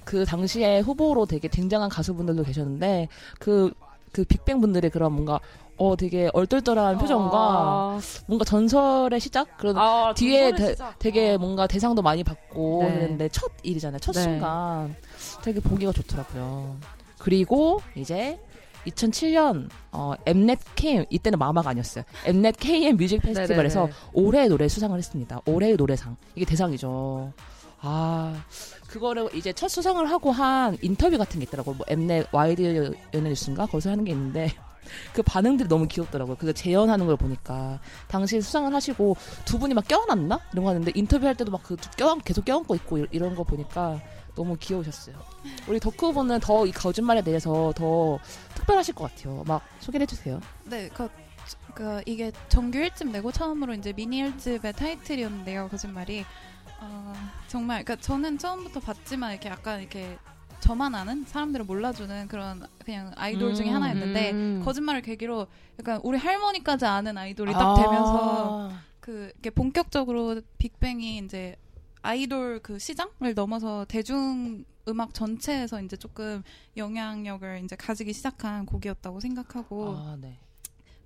그 0.04 0.24
당시에 0.24 0.80
후보로 0.80 1.26
되게 1.26 1.48
굉장한 1.48 1.88
가수분들도 1.88 2.42
계셨는데 2.44 3.08
그, 3.38 3.72
그 4.12 4.24
빅뱅 4.24 4.60
분들의 4.60 4.90
그런 4.90 5.12
뭔가 5.12 5.40
어 5.76 5.96
되게 5.96 6.30
얼떨떨한 6.32 6.98
표정과 6.98 7.36
아. 7.36 8.00
뭔가 8.26 8.44
전설의 8.44 9.18
시작 9.18 9.58
그런 9.58 9.76
아, 9.76 10.14
뒤에 10.14 10.52
대-. 10.52 10.76
되게 11.00 11.36
뭔가 11.36 11.66
대상도 11.66 12.00
많이 12.00 12.22
받고 12.22 12.84
네. 12.84 12.90
했는데 12.90 13.28
첫 13.30 13.50
일이잖아요. 13.64 13.98
첫 13.98 14.12
네. 14.12 14.22
순간 14.22 14.94
되게 15.42 15.58
보기가 15.58 15.90
좋더라고요. 15.90 16.76
그리고 17.18 17.80
이제 17.96 18.38
2007년 18.86 19.68
어, 19.92 20.14
엠넷 20.26 20.58
KM 20.74 21.04
이때는 21.10 21.38
마마가 21.38 21.70
아니었어요. 21.70 22.04
엠넷 22.26 22.56
KM 22.58 22.96
뮤직 22.96 23.20
페스티벌에서 23.22 23.80
네네네. 23.80 23.96
올해의 24.12 24.48
노래 24.48 24.68
수상을 24.68 24.96
했습니다. 24.96 25.40
올해의 25.46 25.76
노래상 25.76 26.16
이게 26.34 26.44
대상이죠. 26.44 27.32
아, 27.80 28.34
그거를 28.88 29.28
이제 29.34 29.52
첫 29.52 29.68
수상을 29.68 30.08
하고 30.10 30.30
한 30.32 30.76
인터뷰 30.80 31.18
같은 31.18 31.38
게 31.40 31.44
있더라고요. 31.46 31.74
뭐 31.76 31.86
엠넷 31.88 32.26
와이드 32.32 32.94
연예뉴스인가? 33.12 33.66
거기서 33.66 33.90
하는 33.90 34.04
게 34.04 34.12
있는데 34.12 34.50
그 35.12 35.22
반응들이 35.22 35.68
너무 35.68 35.86
귀엽더라고요. 35.88 36.36
그거 36.36 36.52
재연하는 36.52 37.06
걸 37.06 37.16
보니까 37.16 37.80
당시 38.08 38.40
수상을 38.40 38.72
하시고 38.74 39.16
두 39.44 39.58
분이 39.58 39.74
막 39.74 39.86
껴안았나? 39.88 40.40
이런 40.52 40.64
거 40.64 40.70
하는데 40.70 40.90
인터뷰할 40.94 41.34
때도 41.34 41.50
막 41.50 41.62
그 41.64 41.76
껴안 41.96 42.20
계속 42.20 42.44
껴안고 42.44 42.74
있고 42.76 42.98
이- 42.98 43.06
이런 43.10 43.34
거 43.34 43.42
보니까 43.44 44.00
너무 44.34 44.56
귀여우셨어요. 44.58 45.16
우리 45.68 45.78
덕후 45.80 46.12
분은 46.12 46.40
더 46.40 46.66
이 46.66 46.72
거짓말에 46.72 47.22
대해서 47.22 47.72
더 47.76 48.18
특별하실 48.54 48.94
것 48.94 49.10
같아요. 49.10 49.44
막 49.46 49.62
소개를 49.80 50.02
해주세요. 50.04 50.40
네, 50.64 50.88
그, 50.88 51.08
그 51.74 52.00
이게 52.06 52.32
정규 52.48 52.78
1집 52.78 53.10
내고 53.10 53.30
처음으로 53.32 53.74
이제 53.74 53.92
미니 53.92 54.22
1집의 54.22 54.74
타이틀이었는데요. 54.76 55.68
거짓말이 55.68 56.24
어, 56.80 57.12
정말 57.48 57.84
그러니까 57.84 58.02
저는 58.04 58.38
처음부터 58.38 58.80
봤지만 58.80 59.32
이렇게 59.32 59.48
약간 59.48 59.80
이렇게 59.80 60.18
저만 60.60 60.94
아는 60.94 61.24
사람들을 61.26 61.66
몰라주는 61.66 62.28
그런 62.28 62.66
그냥 62.84 63.12
아이돌 63.16 63.54
중에 63.54 63.68
음, 63.68 63.74
하나였는데 63.74 64.30
음. 64.32 64.62
거짓말을 64.64 65.02
계기로 65.02 65.46
약간 65.78 66.00
우리 66.02 66.16
할머니까지 66.16 66.86
아는 66.86 67.18
아이돌이 67.18 67.52
딱 67.52 67.72
아. 67.72 67.74
되면서 67.74 68.70
그 69.00 69.30
이렇게 69.34 69.50
본격적으로 69.50 70.40
빅뱅이 70.56 71.18
이제 71.18 71.56
아이돌 72.04 72.60
그 72.62 72.78
시장을 72.78 73.34
넘어서 73.34 73.86
대중 73.88 74.64
음악 74.86 75.14
전체에서 75.14 75.80
이제 75.80 75.96
조금 75.96 76.42
영향력을 76.76 77.62
이제 77.64 77.74
가지기 77.76 78.12
시작한 78.12 78.66
곡이었다고 78.66 79.20
생각하고 79.20 79.96
아, 79.96 80.18
네. 80.20 80.38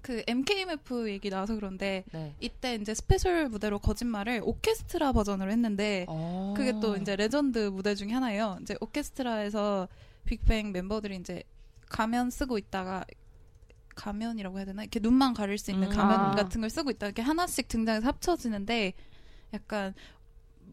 그 0.03 0.25
MKMF 0.27 1.09
얘기 1.11 1.31
나와서 1.31 1.55
그런데 1.55 2.05
네. 2.13 2.35
이때 2.41 2.75
이제 2.75 2.95
스페셜 2.95 3.49
무대로 3.49 3.79
거짓말을 3.79 4.41
오케스트라 4.45 5.13
버전으로 5.13 5.53
했는데 5.53 6.05
아. 6.09 6.55
그게 6.57 6.73
또 6.81 6.97
이제 6.97 7.15
레전드 7.15 7.59
무대 7.69 7.95
중에 7.95 8.11
하나예요. 8.11 8.59
이제 8.63 8.77
오케스트라에서 8.81 9.87
빅뱅 10.25 10.73
멤버들이 10.73 11.17
이제 11.17 11.45
가면 11.89 12.31
쓰고 12.31 12.59
있다가 12.59 13.05
가면이라고 13.95 14.59
해야 14.59 14.65
되나? 14.67 14.83
이렇게 14.83 14.99
눈만 14.99 15.35
가릴 15.35 15.59
수 15.59 15.71
있는 15.71 15.91
음. 15.91 15.97
가면 15.97 16.21
아. 16.21 16.31
같은 16.33 16.61
걸 16.61 16.71
쓰고 16.71 16.91
있다. 16.91 17.07
이렇게 17.07 17.23
하나씩 17.23 17.69
등장해서 17.69 18.07
합쳐지는데 18.07 18.95
약간 19.55 19.95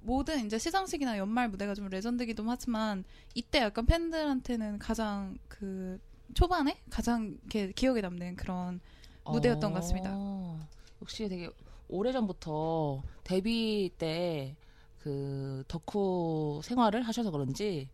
모든 0.05 0.45
이제 0.45 0.57
시상식이나 0.57 1.17
연말 1.17 1.49
무대가 1.49 1.73
좀 1.73 1.87
레전드기도 1.89 2.43
하지만 2.47 3.03
이때 3.33 3.59
약간 3.59 3.85
팬들한테는 3.85 4.79
가장 4.79 5.37
그 5.47 5.99
초반에 6.33 6.79
가장 6.89 7.37
이렇게 7.43 7.71
기억에 7.71 8.01
남는 8.01 8.35
그런 8.35 8.79
무대였던 9.25 9.73
것 9.73 9.79
같습니다. 9.79 10.11
어, 10.13 10.59
역시 11.01 11.27
되게 11.27 11.49
오래전부터 11.87 13.03
데뷔 13.23 13.91
때 13.97 14.55
그 15.05 15.63
덕후 15.67 16.61
생활을 16.63 17.03
하셔서 17.03 17.29
그런지 17.29 17.89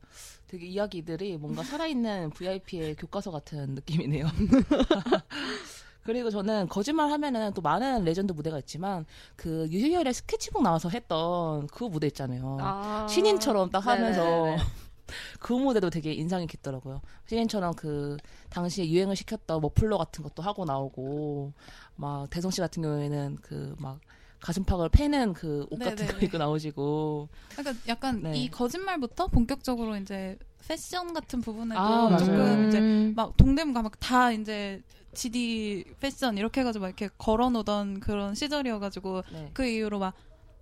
되게 0.47 0.65
이야기들이 0.65 1.35
뭔가 1.35 1.61
살아있는 1.61 2.29
VIP의 2.39 2.95
교과서 2.95 3.31
같은 3.31 3.75
느낌이네요. 3.75 4.27
그리고 6.03 6.29
저는 6.29 6.67
거짓말 6.67 7.11
하면은 7.11 7.53
또 7.53 7.61
많은 7.61 8.03
레전드 8.03 8.33
무대가 8.33 8.57
있지만 8.59 9.05
그 9.35 9.67
유희열의 9.69 10.13
스케치북 10.13 10.63
나와서 10.63 10.89
했던 10.89 11.67
그 11.67 11.83
무대 11.83 12.07
있잖아요. 12.07 12.57
아. 12.61 13.05
신인처럼 13.09 13.69
딱 13.69 13.85
하면서 13.85 14.21
네네네. 14.21 14.57
그 15.39 15.53
무대도 15.53 15.89
되게 15.89 16.13
인상이 16.13 16.47
깊더라고요. 16.47 17.01
신인처럼 17.27 17.73
그 17.75 18.17
당시에 18.49 18.89
유행을 18.89 19.15
시켰던 19.15 19.61
머플러 19.61 19.97
같은 19.97 20.23
것도 20.23 20.41
하고 20.41 20.65
나오고 20.65 21.53
막 21.95 22.29
대성 22.29 22.49
씨 22.49 22.61
같은 22.61 22.81
경우에는 22.81 23.37
그 23.41 23.75
막 23.77 23.99
가슴팍을 24.41 24.89
패는 24.89 25.33
그 25.33 25.67
옷 25.69 25.77
같은 25.77 25.95
거 25.97 26.13
네네네. 26.13 26.25
입고 26.25 26.37
나오시고 26.39 27.29
약간 27.59 27.79
약간 27.87 28.23
네. 28.23 28.37
이 28.37 28.49
거짓말부터 28.49 29.27
본격적으로 29.27 29.95
이제 29.97 30.35
패션 30.67 31.13
같은 31.13 31.41
부분에도 31.41 31.79
아, 31.79 32.09
맞아요. 32.09 32.17
조금 32.25 32.65
이제 32.67 32.79
음. 32.79 33.13
막 33.15 33.37
동대문 33.37 33.73
가면 33.75 33.91
다 33.99 34.31
이제 34.31 34.81
GD 35.13 35.85
패션 35.99 36.37
이렇게 36.37 36.61
해가지고 36.61 36.83
막 36.83 36.87
이렇게 36.89 37.09
걸어놓던 37.17 37.99
그런 37.99 38.35
시절이어가지고 38.35 39.23
네. 39.31 39.49
그 39.53 39.65
이후로 39.65 39.99
막 39.99 40.13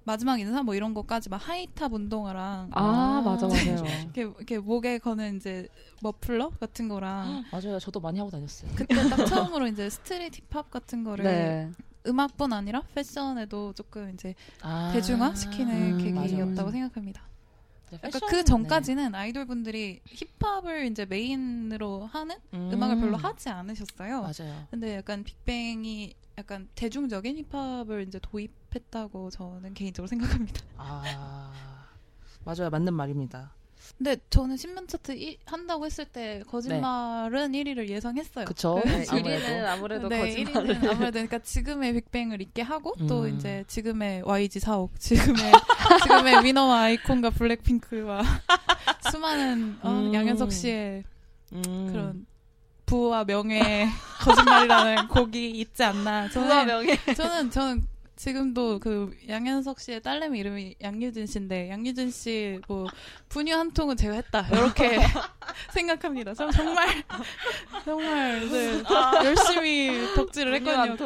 마지막 0.06 0.40
인사 0.40 0.64
뭐 0.64 0.74
이런 0.76 0.94
거까지 0.94 1.30
막 1.30 1.38
high-top 1.38 1.94
운동화랑 1.94 2.70
아, 2.74 2.82
아, 2.82 3.22
맞아 3.24 3.48
맞아요. 3.48 3.86
이렇게 4.06 4.22
이렇게 4.22 4.58
목에 4.58 4.98
거는 4.98 5.36
이제 5.38 5.68
머플러 6.02 6.50
같은 6.60 6.88
거랑 6.88 7.46
맞아요. 7.52 7.80
저도 7.80 8.00
많이 8.00 8.18
하고 8.18 8.32
다녔어요. 8.32 8.72
그때 8.76 8.96
딱 9.08 9.26
처음으로 9.26 9.68
이제 9.68 9.90
street 9.90 10.34
힙합 10.50 10.72
같은 10.72 11.04
거를 11.04 11.26
네. 11.26 11.72
음악뿐 12.08 12.54
아니라 12.54 12.82
패션에도 12.96 13.74
조금 13.74 14.10
이제 14.14 14.34
아, 14.64 14.90
대중화 14.94 15.36
시키는 15.36 15.74
음, 15.92 15.98
계기였다고 15.98 16.56
맞아. 16.56 16.72
생각합니다. 16.72 17.22
그러니까 17.98 18.20
패션, 18.20 18.30
그 18.30 18.44
전까지는 18.44 19.16
아이돌 19.16 19.46
분들이 19.46 20.02
힙합을 20.06 20.86
이제 20.86 21.06
메인으로 21.06 22.06
하는 22.06 22.38
네. 22.52 22.58
음악을 22.74 23.00
별로 23.00 23.18
하지 23.18 23.50
않으셨어요. 23.50 24.22
맞아요. 24.22 24.68
근데 24.70 24.96
약간 24.96 25.24
빅뱅이 25.24 26.14
약간 26.38 26.70
대중적인 26.76 27.46
힙합을 27.52 28.08
이제 28.08 28.20
도입했다고 28.22 29.30
저는 29.30 29.74
개인적으로 29.74 30.08
생각합니다. 30.08 30.62
아 30.78 31.52
맞아요. 32.46 32.70
맞는 32.70 32.94
말입니다. 32.94 33.54
근데 33.98 34.16
저는 34.30 34.56
신문 34.58 34.88
차트 34.88 35.12
일- 35.14 35.38
한다고 35.46 35.86
했을 35.86 36.06
때 36.06 36.42
거짓말은 36.48 37.52
1위를 37.52 37.90
예상했어요. 37.90 38.46
그쵸? 38.46 38.82
네, 38.86 39.06
아무래도. 39.10 39.46
1위는 39.46 39.66
아무래도 39.66 40.08
네, 40.10 40.20
거짓말. 40.20 40.54
1위는 40.54 40.76
아무래도 40.90 41.12
그러니까 41.12 41.40
지금의 41.40 41.94
빅뱅을 41.94 42.42
있게 42.42 42.62
하고 42.62 42.94
또 43.08 43.24
음. 43.24 43.36
이제 43.36 43.64
지금의 43.68 44.22
YG 44.26 44.60
사옥, 44.60 44.98
지금의 45.00 45.52
지금의 46.04 46.44
위너와 46.46 46.82
아이콘과 46.84 47.32
블랙핑크와 47.32 48.22
수많은 49.12 49.78
어, 49.82 49.90
음. 49.92 50.14
양현석 50.14 50.52
씨의 50.52 51.04
음. 51.54 51.90
그런 51.92 52.26
부와 52.86 53.24
명예 53.26 53.88
거짓말이라는 54.20 55.08
곡이 55.10 55.52
있지 55.52 55.84
않나. 55.84 56.30
저는 56.30 56.66
명예. 56.68 56.96
저는 57.16 57.52
저는 57.52 57.84
지금도 58.24 58.80
그 58.80 59.16
양현석 59.30 59.80
씨의 59.80 60.02
딸내미 60.02 60.40
이름이 60.40 60.76
양유진 60.82 61.26
씨인데 61.26 61.70
양유진 61.70 62.12
씨 62.12 62.60
뭐 62.68 62.86
분유 63.30 63.56
한 63.56 63.72
통은 63.72 63.96
제가 63.96 64.16
했다 64.16 64.46
이렇게 64.50 65.00
생각합니다. 65.72 66.34
저 66.34 66.52
정말 66.52 66.86
정말 67.86 68.42
네, 68.50 68.84
열심히 69.24 70.14
덕질을 70.16 70.54
했거든요. 70.56 70.98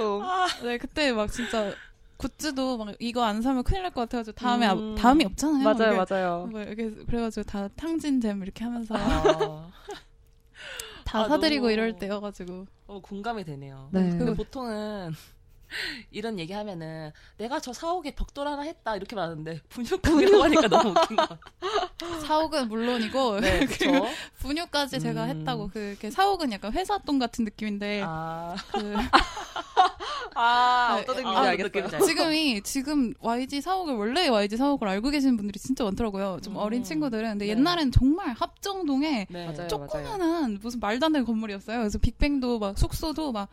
네 0.64 0.80
그때 0.80 1.12
막 1.14 1.32
진짜 1.32 1.72
굿즈도 2.18 2.78
막 2.80 2.96
이거 3.00 3.24
안 3.24 3.44
사면 3.44 3.64
큰일 3.64 3.84
날 3.84 3.92
것 3.92 4.02
같아가지고 4.02 4.36
다음에 4.36 4.66
아- 4.66 4.74
음. 4.74 4.96
다음이 4.96 5.24
없잖아요. 5.26 5.64
맞아요 5.64 5.94
이게 6.04 6.06
맞아요. 6.16 6.48
뭐 6.50 6.62
이렇게 6.64 6.90
그래가지고 7.06 7.44
다 7.44 7.68
탕진잼 7.76 8.42
이렇게 8.42 8.64
하면서 8.64 8.96
아, 8.98 9.70
다 11.06 11.20
아, 11.22 11.28
사드리고 11.28 11.66
너무- 11.66 11.74
이럴 11.74 11.96
때여가지고 12.00 12.66
어, 12.88 13.00
공감이 13.02 13.44
되네요. 13.46 13.90
네. 13.92 14.10
근데 14.18 14.34
보통은 14.34 15.14
이런 16.12 16.40
얘기 16.40 16.54
하면은 16.54 17.12
내가 17.38 17.60
저 17.60 17.74
사옥에 17.74 18.16
벽돌 18.16 18.48
하나 18.48 18.62
했다 18.64 18.96
이렇게 18.96 19.16
말하는데 19.16 19.62
분유국이라고 19.70 20.44
하니까 20.44 20.68
너무 20.68 20.90
웃긴 20.90 21.18
것 21.18 21.30
같아요. 21.30 22.20
사옥은 22.26 22.68
물론이고 22.68 23.40
네, 23.40 23.66
그쵸? 23.66 23.92
분유까지 24.40 25.00
제가 25.00 25.26
음. 25.26 25.30
했다고 25.30 25.70
그 25.74 25.98
사옥은 26.12 26.52
약간 26.52 26.74
회사 26.74 26.98
돈 27.00 27.20
같은 27.20 27.46
느낌인데 27.46 28.04
아, 28.06 28.56
그아 30.34 30.96
네, 30.96 31.02
어떤 31.02 31.26
아, 31.26 31.52
느낌인지. 31.52 31.64
느낌인지 31.64 31.96
알겠어요. 31.96 32.08
지금이 32.08 32.62
지금 32.64 33.14
YG 33.20 33.62
사옥을 33.62 33.96
원래 33.96 34.28
YG 34.28 34.58
사옥을 34.58 34.88
알고 34.88 35.10
계시는 35.10 35.38
분들이 35.38 35.60
진짜 35.60 35.84
많더라고요. 35.84 36.40
좀 36.44 36.54
음. 36.54 36.58
어린 36.58 36.84
친구들은 36.84 37.32
근데 37.32 37.46
네. 37.46 37.52
옛날엔 37.52 37.92
정말 37.92 38.34
합정동에 38.34 39.28
네. 39.30 39.46
맞아요. 39.46 39.68
조그만한 39.68 40.60
무슨 40.62 40.80
말도 40.80 41.06
안 41.06 41.14
되는 41.14 41.26
건물이었어요. 41.26 41.80
그래서 41.80 41.98
빅뱅도 41.98 42.60
막 42.60 42.78
숙소도 42.78 43.32
막, 43.32 43.50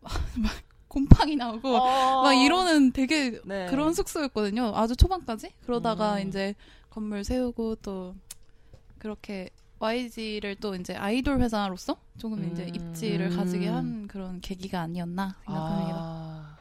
막 0.00 0.52
곰팡이 0.92 1.36
나오고 1.36 1.74
어. 1.74 2.22
막 2.22 2.34
이러는 2.34 2.92
되게 2.92 3.40
네. 3.44 3.66
그런 3.66 3.94
숙소였거든요. 3.94 4.72
아주 4.74 4.94
초반까지. 4.94 5.50
그러다가 5.64 6.16
음. 6.16 6.28
이제 6.28 6.54
건물 6.90 7.24
세우고 7.24 7.76
또 7.76 8.14
그렇게 8.98 9.48
YG를 9.78 10.56
또 10.56 10.74
이제 10.74 10.94
아이돌 10.94 11.40
회사로서 11.40 11.96
조금 12.18 12.52
이제 12.52 12.64
음. 12.64 12.74
입지를 12.74 13.30
음. 13.32 13.36
가지게 13.36 13.68
한 13.68 14.06
그런 14.06 14.40
계기가 14.42 14.82
아니었나 14.82 15.34
생각합니다. 15.46 15.94
아, 15.96 16.56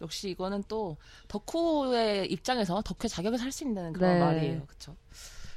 역시 0.00 0.30
이거는 0.30 0.62
또 0.68 0.96
덕후의 1.28 2.30
입장에서 2.30 2.82
덕후의 2.82 3.08
자격을 3.10 3.38
살 3.38 3.50
수 3.50 3.64
있는 3.64 3.92
그런 3.92 4.14
네. 4.14 4.20
말이에요. 4.20 4.62
그렇죠? 4.66 4.96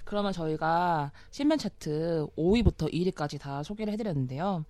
그러면 0.03 0.33
저희가 0.33 1.11
신면 1.29 1.59
차트 1.59 2.27
5위부터 2.37 2.91
1위까지 2.91 3.39
다 3.39 3.61
소개를 3.61 3.93
해드렸는데요. 3.93 4.65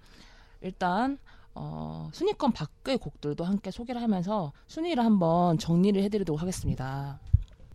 일단 0.62 1.18
어, 1.60 2.10
순위권 2.14 2.52
밖의 2.54 2.98
곡들도 2.98 3.44
함께 3.44 3.72
소개를 3.72 4.02
하면서 4.02 4.54
순위를 4.68 5.04
한번 5.04 5.58
정리를 5.58 6.02
해드리도록 6.04 6.42
하겠습니다. 6.42 7.20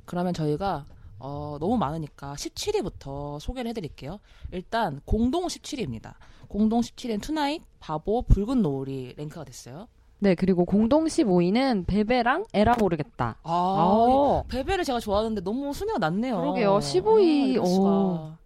그러면 0.05 0.33
저희가 0.35 0.87
어, 1.19 1.57
너무 1.61 1.77
많으니까 1.77 2.35
17위부터 2.35 3.39
소개를 3.41 3.69
해드릴게요. 3.71 4.19
일단 4.51 5.01
공동 5.05 5.47
17위입니다. 5.47 6.15
공동 6.49 6.81
17위는 6.81 7.23
Tonight, 7.23 7.63
바보, 7.81 8.23
붉은 8.23 8.61
노을이 8.63 9.15
랭크가 9.17 9.45
됐어요. 9.45 9.89
네, 10.19 10.35
그리고 10.37 10.65
공동 10.65 11.07
15위는 11.07 11.87
Bae 11.87 12.05
Bae랑 12.05 12.47
에라 12.53 12.77
모르겠다. 12.79 13.39
아, 13.43 13.51
어. 13.53 14.45
Bae 14.49 14.60
Bae를 14.60 14.85
제가 14.85 15.01
좋아하는데 15.01 15.41
너무 15.41 15.73
순위가 15.73 15.99
낮네요. 15.99 16.37
그러게요. 16.37 16.79
15위. 16.79 17.59
아. 17.61 18.37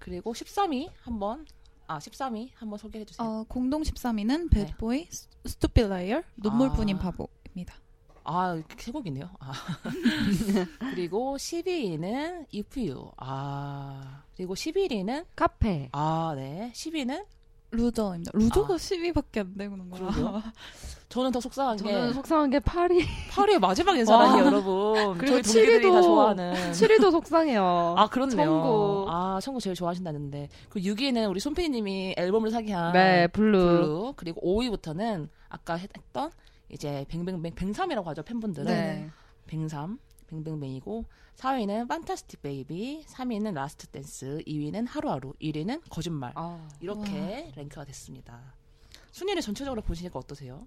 그리고 0.00 0.32
13위 0.32 0.88
한번 1.02 1.46
아 1.86 1.98
13위 1.98 2.50
한번 2.54 2.78
소개해 2.78 3.04
주세요. 3.04 3.26
어, 3.26 3.44
공동 3.48 3.82
13위는 3.82 4.48
네. 4.50 4.66
Bad 4.66 4.87
Boy 4.87 5.08
Stupid 5.44 5.88
Liar 5.88 6.22
눈물뿐인 6.36 6.96
아. 6.96 6.98
바보입니다. 7.00 7.74
아, 8.24 8.60
세 8.78 8.90
곡이네요. 8.90 9.28
아. 9.38 9.52
그리고 10.94 11.36
12위는 11.36 12.46
If 12.54 12.80
You. 12.80 13.10
아. 13.18 14.22
그리고 14.34 14.54
11위는 14.54 15.26
카페. 15.36 15.90
아, 15.92 16.32
네. 16.34 16.72
10위는 16.74 17.26
Loser입니다. 17.70 18.30
Loser가 18.34 18.74
아. 18.74 18.76
10위밖에 18.78 19.38
안 19.40 19.54
되는 19.56 19.90
거야. 19.90 20.00
저는 21.14 21.30
더 21.30 21.38
속상한 21.38 21.76
게 21.76 21.92
저는 21.92 22.12
속상한 22.12 22.50
게 22.50 22.58
8위. 22.58 23.06
8위의 23.30 23.60
마지막 23.60 23.96
인사라니 23.96 24.40
와. 24.40 24.46
여러분. 24.46 25.16
그리고 25.16 25.36
7위도 25.38 26.02
좋아하는 26.02 26.72
7위도 26.72 27.12
속상해요. 27.12 27.94
아, 27.96 28.08
그렇네요. 28.08 28.44
천국. 28.44 29.06
아, 29.08 29.38
천국 29.40 29.60
제일 29.60 29.76
좋아하신다는데. 29.76 30.48
그리고 30.70 30.92
6위는 30.96 31.30
우리 31.30 31.38
손피디님이 31.38 32.16
앨범을 32.18 32.50
사기 32.50 32.72
한 32.72 32.92
네, 32.94 33.28
Blue. 33.28 33.58
Blue. 33.58 34.14
그리고 34.16 34.40
5위부터는 34.40 35.28
아까 35.50 35.76
했던 35.76 36.32
이제 36.68 37.04
뱅뱅뱅 37.08 37.54
뱅삼이라고 37.54 38.10
하죠, 38.10 38.24
팬분들은. 38.24 38.66
네. 38.66 39.08
뱅삼, 39.46 40.00
뱅뱅뱅이고 40.26 41.04
4위는 41.36 41.86
Fantastic 41.86 42.42
Baby, 42.42 43.04
3위는 43.06 43.54
Last 43.54 43.86
Dance, 43.86 44.42
2위는 44.48 44.88
하루하루, 44.88 45.32
1위는 45.40 45.80
거짓말. 45.90 46.32
아. 46.34 46.66
이렇게 46.80 47.52
랭크가 47.54 47.84
됐습니다. 47.84 48.40
순위를 49.12 49.42
전체적으로 49.42 49.80
보시니까 49.80 50.18
어떠세요? 50.18 50.66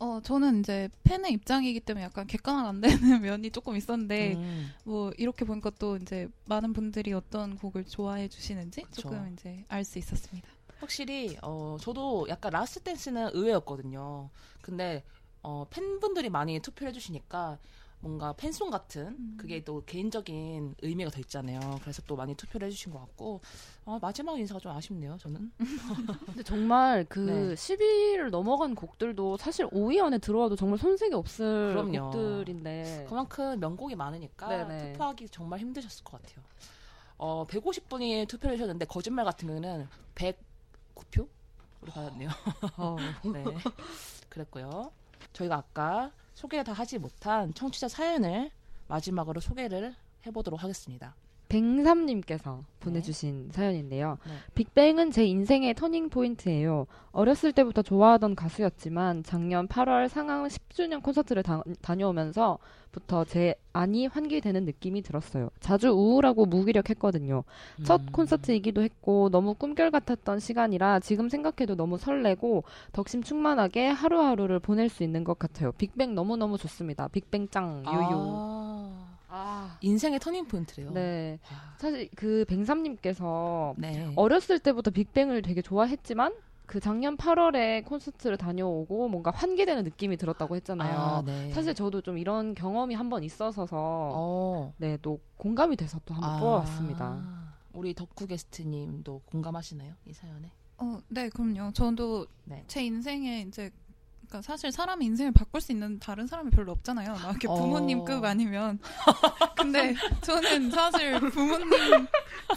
어, 0.00 0.20
저는 0.22 0.60
이제 0.60 0.88
팬의 1.04 1.32
입장이기 1.32 1.80
때문에 1.80 2.04
약간 2.06 2.26
객관화가 2.26 2.68
안 2.70 2.80
되는 2.80 2.90
면이 3.20 3.50
조금 3.50 3.76
있었는데 3.76 4.34
음, 4.34 4.72
뭐 4.84 5.12
이렇게 5.18 5.44
보니까 5.44 5.70
또 5.78 5.96
이제 5.96 6.26
많은 6.46 6.72
분들이 6.72 7.12
어떤 7.12 7.56
곡을 7.58 7.84
좋아해 7.84 8.26
주시는지 8.28 8.80
그쵸. 8.82 9.02
조금 9.02 9.32
이제 9.34 9.64
알 9.68 9.84
수 9.84 9.98
있었습니다. 9.98 10.48
확실히 10.78 11.36
어 11.42 11.76
저도 11.78 12.26
약간 12.30 12.52
Last 12.52 12.80
Dance는 12.80 13.30
의외였거든요. 13.34 14.30
근데 14.62 15.04
어 15.42 15.66
팬분들이 15.68 16.30
많이 16.30 16.58
투표를 16.60 16.88
해주시니까 16.90 17.58
뭔가 18.00 18.32
팬송 18.32 18.70
같은 18.70 19.08
음. 19.08 19.34
그게 19.36 19.62
또 19.62 19.82
개인적인 19.84 20.76
의미가 20.80 21.10
더 21.10 21.20
있잖아요. 21.20 21.78
그래서 21.82 22.00
또 22.06 22.16
많이 22.16 22.34
투표를 22.34 22.66
해주신 22.68 22.92
것 22.92 22.98
같고 23.00 23.40
어, 23.84 23.98
마지막 24.00 24.38
인사가 24.38 24.58
좀 24.58 24.72
아쉽네요. 24.72 25.18
저는 25.18 25.52
근데 26.26 26.42
정말 26.42 27.04
그 27.08 27.18
네. 27.20 27.54
10위를 27.54 28.30
넘어간 28.30 28.74
곡들도 28.74 29.36
사실 29.36 29.66
5위 29.66 30.02
안에 30.02 30.18
들어와도 30.18 30.56
정말 30.56 30.78
손색이 30.78 31.14
없을 31.14 31.72
그럼요. 31.72 32.10
곡들인데. 32.10 33.04
그만큼 33.08 33.60
명곡이 33.60 33.94
많으니까 33.94 34.48
네네. 34.48 34.92
투표하기 34.92 35.28
정말 35.28 35.60
힘드셨을 35.60 36.02
것 36.02 36.20
같아요. 36.22 36.42
어 37.18 37.46
150분이 37.46 38.26
투표를 38.28 38.56
하셨는데 38.56 38.86
거짓말 38.86 39.26
같은 39.26 39.46
경우는 39.46 39.86
109표 40.14 41.28
우리 41.82 41.90
받았네요. 41.92 42.30
어. 42.78 42.96
네. 43.30 43.44
그랬고요. 44.30 44.90
저희가 45.34 45.56
아까 45.56 46.12
소개를 46.40 46.64
다 46.64 46.72
하지 46.72 46.96
못한 46.96 47.52
청취자 47.52 47.88
사연을 47.88 48.50
마지막으로 48.88 49.40
소개를 49.40 49.94
해보도록 50.24 50.62
하겠습니다. 50.62 51.14
뱅삼님께서 51.50 52.62
보내주신 52.78 53.50
사연인데요. 53.52 54.16
네. 54.24 54.32
빅뱅은 54.54 55.10
제 55.10 55.26
인생의 55.26 55.74
터닝 55.74 56.08
포인트예요. 56.08 56.86
어렸을 57.12 57.52
때부터 57.52 57.82
좋아하던 57.82 58.34
가수였지만 58.36 59.24
작년 59.24 59.68
8월 59.68 60.08
상암 60.08 60.46
10주년 60.46 61.02
콘서트를 61.02 61.42
다, 61.42 61.62
다녀오면서부터 61.82 63.24
제 63.26 63.56
안이 63.72 64.06
환기되는 64.06 64.64
느낌이 64.64 65.02
들었어요. 65.02 65.50
자주 65.58 65.88
우울하고 65.90 66.46
무기력했거든요. 66.46 67.44
첫 67.84 68.00
음. 68.00 68.06
콘서트이기도 68.12 68.82
했고 68.82 69.28
너무 69.30 69.54
꿈결 69.54 69.90
같았던 69.90 70.38
시간이라 70.38 71.00
지금 71.00 71.28
생각해도 71.28 71.74
너무 71.74 71.98
설레고 71.98 72.62
덕심 72.92 73.22
충만하게 73.22 73.88
하루하루를 73.88 74.60
보낼 74.60 74.88
수 74.88 75.02
있는 75.02 75.24
것 75.24 75.38
같아요. 75.38 75.72
빅뱅 75.72 76.14
너무너무 76.14 76.56
좋습니다. 76.56 77.08
빅뱅 77.08 77.48
짱 77.48 77.82
유유. 77.84 77.92
아, 77.92 79.09
아. 79.30 79.76
인생의 79.80 80.18
터닝 80.20 80.46
포인트래요. 80.46 80.90
네. 80.92 81.38
와. 81.50 81.74
사실 81.78 82.08
그 82.16 82.44
뱅삼님께서 82.48 83.74
네. 83.78 84.12
어렸을 84.16 84.58
때부터 84.58 84.90
빅뱅을 84.90 85.42
되게 85.42 85.62
좋아했지만 85.62 86.34
그 86.66 86.78
작년 86.78 87.16
8월에 87.16 87.84
콘서트를 87.84 88.36
다녀오고 88.36 89.08
뭔가 89.08 89.30
환기되는 89.32 89.82
느낌이 89.84 90.16
들었다고 90.16 90.54
했잖아요. 90.56 90.98
아, 90.98 91.22
네. 91.24 91.50
사실 91.50 91.74
저도 91.74 92.00
좀 92.00 92.16
이런 92.18 92.54
경험이 92.54 92.94
한 92.94 93.08
번 93.10 93.24
있어서 93.24 93.66
어. 93.72 94.72
네, 94.76 94.96
또 95.02 95.18
공감이 95.36 95.74
돼서 95.76 96.00
또 96.04 96.14
한번 96.14 96.30
아. 96.30 96.38
뽑아왔습니다. 96.38 97.50
우리 97.72 97.92
덕후 97.94 98.26
게스트님도 98.26 99.22
공감하시나요? 99.26 99.94
이 100.06 100.12
사연에? 100.12 100.50
어, 100.78 100.98
네, 101.08 101.28
그럼요. 101.28 101.72
저도 101.72 102.26
네. 102.44 102.62
제 102.68 102.84
인생에 102.84 103.42
이제 103.48 103.70
그러니까 104.30 104.42
사실 104.42 104.70
사람의 104.70 105.06
인생을 105.08 105.32
바꿀 105.32 105.60
수 105.60 105.72
있는 105.72 105.98
다른 105.98 106.28
사람이 106.28 106.50
별로 106.50 106.70
없잖아요. 106.72 107.12
막 107.14 107.30
이렇게 107.30 107.48
어. 107.48 107.54
부모님급 107.54 108.24
아니면. 108.24 108.78
근데 109.58 109.94
저는 110.22 110.70
사실 110.70 111.18
부모님 111.18 111.68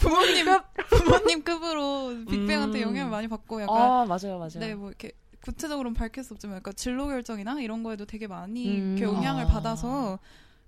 부모님 0.00 0.46
부모님급으로 0.88 2.24
빅뱅한테 2.30 2.78
음. 2.78 2.88
영향을 2.88 3.10
많이 3.10 3.28
받고 3.28 3.62
약간 3.62 3.76
아 3.76 4.04
맞아요 4.06 4.38
맞아요. 4.38 4.60
네, 4.60 4.74
뭐 4.74 4.88
이렇게 4.88 5.12
구체적으로는 5.40 5.94
밝힐 5.94 6.22
수 6.22 6.32
없지만 6.32 6.56
약간 6.56 6.74
진로 6.76 7.08
결정이나 7.08 7.60
이런 7.60 7.82
거에도 7.82 8.06
되게 8.06 8.28
많이 8.28 8.78
음. 8.78 8.98
영향을 9.00 9.44
아. 9.44 9.48
받아서 9.48 10.20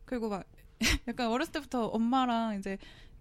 그리고 0.05 0.29
막 0.29 0.45
약간 1.07 1.29
어렸을 1.29 1.53
때부터 1.53 1.87
엄마랑 1.87 2.59
이제 2.59 2.79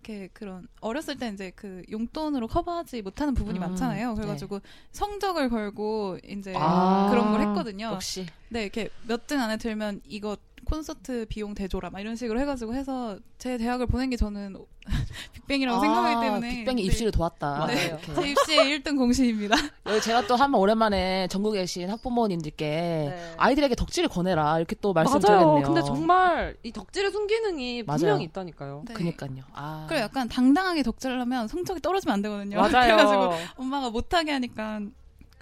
이렇게 0.08 0.30
그런 0.34 0.68
어렸을 0.82 1.18
때 1.18 1.30
이제 1.30 1.52
그 1.56 1.82
용돈으로 1.92 2.48
커버하지 2.48 3.02
못하는 3.02 3.34
부분이 3.34 3.58
음, 3.58 3.62
많잖아요. 3.62 4.14
그래가지고 4.16 4.62
성적을 4.92 5.50
걸고 5.50 6.20
이제 6.28 6.54
아. 6.56 7.08
그런 7.10 7.32
걸 7.32 7.42
했거든요. 7.42 7.88
역시 7.94 8.26
네, 8.50 8.64
이렇게 8.64 8.90
몇 9.08 9.26
등 9.26 9.42
안에 9.42 9.58
들면 9.58 10.02
이거 10.08 10.38
콘서트 10.66 11.26
비용 11.30 11.54
대줘라 11.54 11.90
막 11.90 12.00
이런 12.00 12.16
식으로 12.16 12.40
해가지고 12.40 12.74
해서 12.76 13.18
제 13.38 13.58
대학을 13.58 13.88
보낸 13.88 14.10
게 14.10 14.18
저는 14.18 14.58
빅뱅이라고 15.34 15.78
아, 15.78 15.80
생각하기 15.82 16.26
때문에 16.26 16.50
빅뱅이 16.58 16.82
네. 16.82 16.86
입시를 16.88 17.12
도왔다. 17.12 17.68
네. 17.68 17.86
이렇게. 17.86 18.14
제 18.14 18.30
입시의 18.32 18.58
1등 18.84 18.98
공신입니다. 18.98 19.56
여기 19.88 20.02
제가 20.02 20.28
또 20.28 20.36
한번 20.36 20.62
오랜만에 20.62 21.28
전국에 21.30 21.60
계신 21.62 21.90
학부모님들께 21.90 22.66
네. 22.66 23.34
아이들에게 23.38 23.76
덕질을 23.76 24.10
권해라 24.10 24.58
이렇게 24.58 24.76
또 24.82 24.94
맞아요. 24.94 25.06
말씀드렸네요. 25.06 25.66
근데 25.66 25.82
정말 25.82 26.56
이 26.64 26.72
덕질의 26.72 27.12
순기능이 27.12 27.84
맞아요. 27.84 27.98
분명히 28.00 28.24
있다니까요. 28.26 28.84
네. 28.88 28.94
그니까요. 28.94 29.44
아. 29.54 29.86
그리고 29.88 30.04
약간 30.04 30.28
당당하게 30.28 30.84
덕질을 30.84 31.20
하면 31.22 31.48
성적이 31.48 31.82
떨어지면 31.82 32.14
안 32.14 32.22
되거든요. 32.22 32.58
맞아요. 32.58 32.96
그래가지고 32.96 33.34
엄마가 33.58 33.90
못하게 33.90 34.32
하니까 34.34 34.82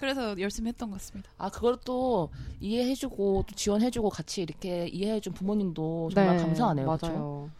그래서 0.04 0.38
열심히 0.38 0.68
했던 0.68 0.90
것 0.90 0.96
같습니다. 0.98 1.30
아 1.38 1.50
그걸 1.50 1.78
또 1.84 2.30
이해해주고 2.60 3.44
또 3.48 3.54
지원해주고 3.54 4.10
같이 4.10 4.42
이렇게 4.42 4.86
이해해준 4.88 5.32
부모님도 5.32 6.10
정말 6.14 6.36
감사하네요. 6.36 6.86
그렇죠? 6.86 7.06
맞아요. 7.06 7.50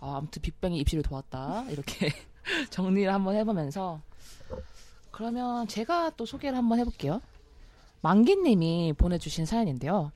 아, 0.00 0.16
아무튼 0.16 0.40
빅뱅이 0.42 0.78
입시를 0.78 1.02
도왔다 1.02 1.66
이렇게 1.68 2.08
정리를 2.70 3.12
한번 3.12 3.36
해보면서 3.36 4.00
그러면 5.10 5.68
제가 5.68 6.10
또 6.16 6.24
소개를 6.24 6.56
한번 6.56 6.78
해볼게요. 6.78 7.20
만기님이 8.00 8.94
보내주신 8.96 9.44
사연인데요. 9.46 10.10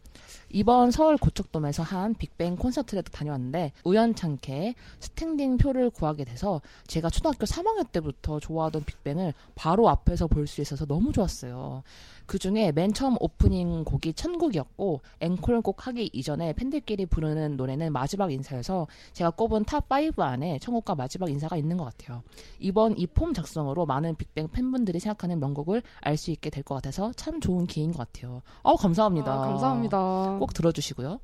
이번 0.50 0.90
서울 0.90 1.16
고척돔에서 1.16 1.82
한 1.82 2.14
빅뱅 2.14 2.56
콘서트를 2.56 3.02
다녀왔는데 3.02 3.72
우연찮게 3.84 4.74
스탠딩 5.00 5.56
표를 5.58 5.90
구하게 5.90 6.24
돼서 6.24 6.60
제가 6.86 7.10
초등학교 7.10 7.44
3학년 7.46 7.90
때부터 7.92 8.40
좋아하던 8.40 8.84
빅뱅을 8.84 9.34
바로 9.54 9.88
앞에서 9.88 10.26
볼 10.26 10.46
수 10.46 10.60
있어서 10.60 10.86
너무 10.86 11.12
좋았어요. 11.12 11.82
그 12.26 12.38
중에 12.38 12.72
맨 12.72 12.92
처음 12.92 13.16
오프닝 13.20 13.84
곡이 13.84 14.14
천국이었고 14.14 15.00
앵콜 15.20 15.62
곡 15.62 15.86
하기 15.86 16.10
이전에 16.12 16.52
팬들끼리 16.54 17.06
부르는 17.06 17.56
노래는 17.56 17.92
마지막 17.92 18.32
인사여서 18.32 18.86
제가 19.12 19.30
꼽은 19.30 19.64
top 19.64 19.86
5 19.90 20.22
안에 20.22 20.58
천국과 20.58 20.94
마지막 20.96 21.30
인사가 21.30 21.56
있는 21.56 21.76
것 21.76 21.84
같아요. 21.84 22.22
이번 22.58 22.96
이 22.98 23.06
폼 23.06 23.32
작성으로 23.32 23.86
많은 23.86 24.14
빅뱅 24.16 24.48
팬분들이 24.48 24.98
생각하는 25.00 25.38
명곡을 25.40 25.82
알 26.00 26.16
수 26.16 26.30
있게 26.32 26.50
될 26.50 26.62
것 26.64 26.74
같아서 26.76 27.12
참 27.16 27.40
좋은 27.40 27.66
기회인 27.66 27.92
것 27.92 27.98
같아요. 27.98 28.42
어 28.62 28.76
감사합니다. 28.76 29.32
아, 29.32 29.38
감사합니다. 29.38 30.25
꼭 30.38 30.54
들어주시고요. 30.54 31.20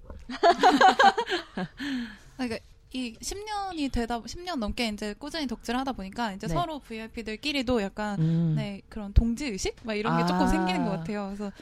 그러니까 2.37 2.59
이 2.95 3.15
10년이 3.15 3.91
되다 3.91 4.21
10년 4.21 4.57
넘게 4.57 4.89
이제 4.89 5.15
꾸준히 5.15 5.47
덕질하다 5.47 5.93
보니까 5.93 6.33
이제 6.33 6.47
네. 6.47 6.55
서로 6.55 6.79
VIP들끼리도 6.81 7.81
약간 7.83 8.21
음. 8.21 8.55
네 8.57 8.83
그런 8.89 9.13
동지 9.13 9.47
의식 9.47 9.77
막 9.85 9.95
이런 9.95 10.17
게 10.19 10.25
아. 10.25 10.27
조금 10.27 10.47
생기는 10.47 10.85
것 10.85 10.91
같아요. 10.91 11.33
그래서 11.35 11.53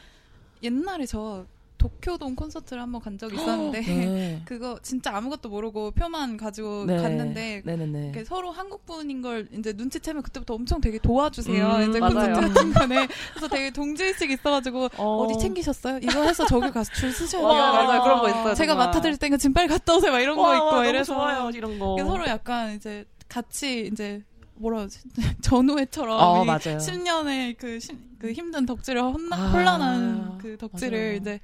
옛날에 0.62 1.06
저 1.06 1.46
도쿄돔 1.80 2.36
콘서트를 2.36 2.82
한번 2.82 3.00
간 3.00 3.16
적이 3.16 3.36
있었는데 3.36 3.80
네. 3.80 4.42
그거 4.44 4.78
진짜 4.82 5.16
아무것도 5.16 5.48
모르고 5.48 5.92
표만 5.92 6.36
가지고 6.36 6.84
네. 6.84 6.98
갔는데. 6.98 7.62
이렇게 7.64 8.22
서로 8.24 8.50
한국 8.50 8.84
분인 8.84 9.22
걸 9.22 9.48
이제 9.58 9.72
눈치채면 9.72 10.22
그때부터 10.22 10.54
엄청 10.54 10.80
되게 10.82 10.98
도와주세요. 10.98 11.66
음, 11.66 11.88
이제 11.90 11.98
맞아요. 11.98 12.34
콘서트 12.34 12.40
같은 12.54 12.72
거네. 12.74 13.08
그래서 13.30 13.48
되게 13.48 13.70
동지의식 13.70 14.30
있어가지고 14.30 14.88
어. 14.98 15.26
디 15.32 15.38
챙기셨어요? 15.38 15.98
이거 16.02 16.22
해서 16.22 16.44
저기 16.46 16.70
가서 16.70 16.92
줄 16.92 17.10
서셔야 17.12 17.40
돼요. 17.40 17.50
맞아요. 17.86 18.02
그런 18.02 18.18
거 18.20 18.28
있어요, 18.28 18.54
제가. 18.54 18.74
맡아드릴 18.74 19.16
테니까 19.16 19.38
지금 19.38 19.54
빨리 19.54 19.66
갔다 19.68 19.94
오세요. 19.96 20.12
막 20.12 20.20
이런 20.20 20.36
거 20.36 20.42
와, 20.42 20.54
있고 20.56 20.66
와, 20.66 20.72
너무 20.76 20.88
이래서 20.88 21.14
좋아요 21.14 21.50
이런 21.54 21.78
거. 21.78 21.96
서로 21.98 22.26
약간 22.26 22.74
이제 22.74 23.06
같이 23.28 23.88
이제 23.90 24.22
뭐라 24.56 24.80
하지? 24.82 25.00
전우회처럼 25.40 26.18
어이 26.20 26.44
맞아요. 26.46 26.76
10년의 26.78 27.56
그, 27.56 27.80
시- 27.80 27.96
그 28.18 28.32
힘든 28.32 28.66
덕질을 28.66 29.00
혼나, 29.02 29.34
아, 29.36 29.50
혼란한 29.52 30.36
그 30.38 30.58
덕질을 30.58 30.98
맞아요. 30.98 31.14
이제 31.16 31.40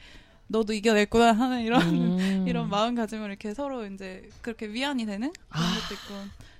너도 0.48 0.72
이겨냈구나 0.72 1.32
하는 1.32 1.62
이런 1.62 1.82
음. 1.82 2.44
이런 2.48 2.68
마음가짐을 2.68 3.28
이렇게 3.28 3.54
서로 3.54 3.84
이제 3.86 4.28
그렇게 4.42 4.66
위안이 4.68 5.06
되는 5.06 5.32
그런 5.48 5.64
아. 5.64 5.74
것도 5.74 5.94
있고 5.94 6.14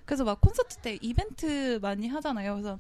그래서 0.05 0.25
막 0.25 0.41
콘서트 0.41 0.77
때 0.79 0.99
이벤트 1.01 1.79
많이 1.83 2.09
하잖아요. 2.09 2.55
그래서 2.55 2.79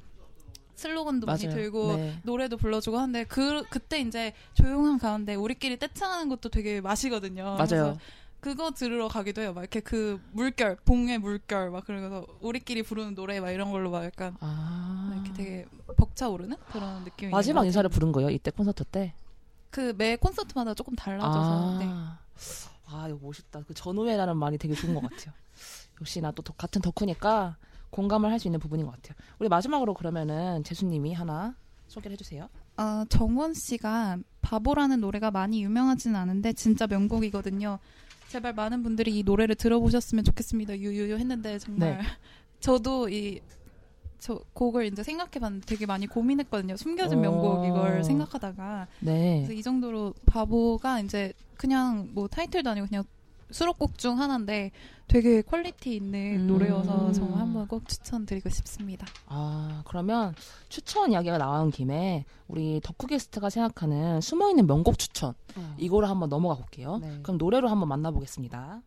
슬로건도 0.76 1.26
많이 1.26 1.46
맞아요. 1.46 1.56
들고 1.56 1.96
네. 1.96 2.18
노래도 2.22 2.56
불러주고 2.56 2.98
하는데 2.98 3.24
그 3.24 3.62
그때 3.70 4.00
이제 4.00 4.32
조용한 4.54 4.98
가운데 4.98 5.34
우리끼리 5.34 5.78
떼창하는 5.78 6.28
것도 6.28 6.50
되게 6.50 6.80
맛이거든요. 6.80 7.56
맞아요. 7.56 7.96
그거 8.40 8.70
들으러 8.70 9.08
가기도 9.08 9.40
해요. 9.40 9.52
막 9.54 9.62
이렇게 9.62 9.80
그 9.80 10.20
물결, 10.32 10.76
봉의 10.84 11.18
물결 11.18 11.70
막 11.70 11.84
그러면서 11.84 12.26
우리끼리 12.40 12.82
부르는 12.82 13.14
노래 13.14 13.40
막 13.40 13.50
이런 13.50 13.72
걸로 13.72 13.90
막 13.90 14.04
약간 14.04 14.36
아. 14.40 15.10
이렇게 15.14 15.32
되게 15.32 15.64
벅차오르는 15.96 16.56
그런 16.70 17.02
느낌이 17.04 17.32
마지막 17.32 17.64
인사를. 17.64 17.88
부른 17.90 18.12
거예요 18.12 18.30
이때 18.30 18.50
콘서트 18.50 18.84
때. 18.84 19.14
그 19.76 19.92
매 19.96 20.16
콘서트마다 20.16 20.72
조금 20.72 20.94
달라져서 20.96 21.74
아. 21.74 21.78
네. 21.78 21.86
아, 22.88 23.08
이거 23.08 23.18
멋있다. 23.20 23.62
그 23.66 23.74
전후회라는 23.74 24.36
말이 24.38 24.56
되게 24.56 24.74
좋은 24.74 24.94
것 24.94 25.02
같아요. 25.02 25.34
역시나 26.00 26.32
또 26.32 26.42
더- 26.42 26.54
같은 26.54 26.80
덕후니까 26.80 27.56
공감을 27.90 28.30
할 28.30 28.38
수 28.38 28.48
있는 28.48 28.58
부분인 28.58 28.86
것 28.86 28.92
같아요. 28.92 29.14
우리 29.38 29.48
마지막으로 29.50 29.92
그러면은 29.94 30.64
재수님이 30.64 31.12
하나 31.12 31.54
소개를 31.88 32.12
해주세요. 32.14 32.48
어, 32.78 33.04
정원 33.10 33.52
씨가 33.54 34.18
바보라는 34.42 35.00
노래가 35.00 35.30
많이 35.30 35.62
유명하지는 35.62 36.16
않은데 36.18 36.52
진짜 36.54 36.86
명곡이거든요. 36.86 37.78
제발 38.28 38.54
많은 38.54 38.82
분들이 38.82 39.16
이 39.18 39.22
노래를 39.24 39.54
들어보셨으면 39.56 40.24
좋겠습니다. 40.24 40.78
유유유 40.78 41.16
했는데 41.18 41.58
정말 41.58 41.98
네. 41.98 42.02
저도 42.60 43.08
이 43.10 43.40
저 44.18 44.40
곡을 44.54 44.86
이제 44.86 45.02
생각해봤는데 45.02 45.66
되게 45.66 45.86
많이 45.86 46.06
고민했거든요. 46.06 46.76
숨겨진 46.76 47.18
오. 47.18 47.22
명곡 47.22 47.66
이걸 47.66 48.04
생각하다가 48.04 48.86
네. 49.00 49.38
그래서 49.38 49.52
이 49.52 49.62
정도로 49.62 50.14
바보가 50.26 51.00
이제 51.00 51.32
그냥 51.56 52.08
뭐 52.12 52.28
타이틀도 52.28 52.70
아니고 52.70 52.86
그냥 52.88 53.04
수록곡 53.50 53.96
중 53.98 54.18
하나인데 54.20 54.72
되게 55.06 55.40
quality 55.40 55.94
있는 55.94 56.40
음. 56.40 56.46
노래여서 56.48 57.12
정말 57.12 57.40
한번 57.40 57.68
꼭 57.68 57.88
추천드리고 57.88 58.48
싶습니다. 58.48 59.06
아, 59.26 59.82
그러면 59.86 60.34
추천 60.68 61.12
이야기가 61.12 61.38
나온 61.38 61.70
김에 61.70 62.24
우리 62.48 62.80
덕후 62.82 63.06
게스트가 63.06 63.50
생각하는 63.50 64.20
숨어있는 64.20 64.66
명곡 64.66 64.98
추천 64.98 65.34
이거를 65.78 66.08
한번 66.08 66.28
넘어가 66.28 66.56
볼게요. 66.56 66.98
네. 67.00 67.20
그럼 67.22 67.38
노래로 67.38 67.68
한번 67.68 67.88
만나보겠습니다. 67.88 68.82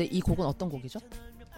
어, 0.00 0.02
네, 0.02 0.04
이 0.10 0.20
곡은 0.22 0.46
어떤 0.46 0.70
곡이죠? 0.70 0.98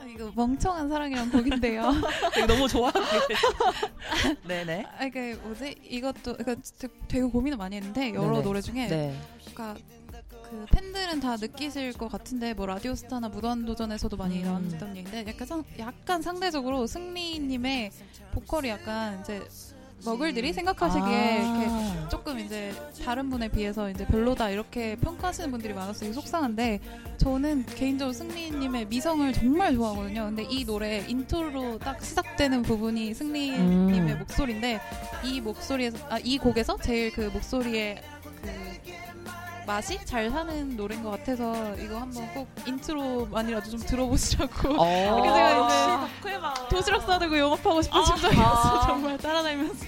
아, 0.00 0.05
이거 0.05 0.33
멍청한 0.35 0.88
사랑이란 0.88 1.31
곡인데요. 1.31 1.92
너무 2.48 2.66
좋아하게. 2.66 2.98
네네. 4.48 4.85
아, 4.98 5.05
이게 5.05 5.35
뭐지? 5.35 5.76
이것도 5.85 6.37
그러니까 6.37 6.57
되게- 6.76 6.94
되게 7.07 7.22
고민을 7.24 7.57
많이 7.57 7.76
했는데 7.76 8.12
여러 8.12 8.33
네네. 8.33 8.42
노래 8.42 8.61
중에 8.61 8.88
네. 8.88 9.16
그러니까 9.55 9.76
그 10.50 10.66
팬들은 10.72 11.20
다 11.20 11.37
느끼실 11.37 11.92
것 11.92 12.09
같은데 12.11 12.52
뭐 12.52 12.66
라디오스타나 12.66 13.28
무한도전에서도 13.28 14.16
많이 14.16 14.40
음. 14.42 14.44
나왔던 14.44 14.96
얘기인데 14.96 15.24
약간 15.31 15.46
상, 15.46 15.64
약간 15.78 16.20
상대적으로 16.20 16.87
승리님의 16.88 17.92
보컬이 18.33 18.68
약간 18.70 19.20
이제 19.20 19.46
머글들이 20.05 20.53
생각하시기에 20.53 21.35
이렇게 21.37 21.67
아. 21.69 22.09
조금 22.09 22.38
이제 22.38 22.73
다른 23.05 23.31
분에 23.31 23.49
비해서 23.49 23.91
이제 23.91 24.05
별로다 24.07 24.51
이렇게 24.51 24.97
평가하시는 24.97 25.51
분들이 25.51 25.73
많아서 25.75 26.01
되게 26.01 26.12
속상한데 26.12 26.81
저는 27.19 27.65
개인적으로 27.67 28.12
승리님의 28.12 28.87
미성을 28.87 29.33
정말 29.33 29.75
좋아하거든요. 29.75 30.25
근데 30.25 30.45
이 30.51 30.65
노래 30.65 31.05
intro로 31.07 31.79
딱 31.79 32.03
시작되는 32.03 32.62
부분이 32.62 33.15
승리님의 33.15 34.12
음. 34.12 34.19
목소리인데 34.19 34.81
이 35.25 35.41
목소리에서 35.41 35.99
아, 36.09 36.19
이 36.19 36.38
곡에서 36.38 36.77
제일 36.79 37.12
그 37.12 37.31
목소리의 37.33 37.97
그 37.97 38.12
맛이 39.66 39.98
잘 40.05 40.31
사는 40.31 40.77
노래인 40.77 41.03
것 41.03 41.11
같아서 41.11 41.75
이거 41.77 41.98
한번 41.98 42.27
꼭 42.35 42.48
intro만이라도 42.66 43.70
좀 43.70 43.81
들어보시라고 43.81 44.75
어. 44.81 44.87
이렇게 45.18 45.29
제가 45.29 46.53
이제 46.55 46.68
도시락 46.68 47.03
싸들고 47.03 47.38
영업하고 47.38 47.83
싶은 47.83 48.05
심정이었어 48.05 48.79
아. 48.79 48.87
정말 48.87 49.18
따라다니면서 49.18 49.87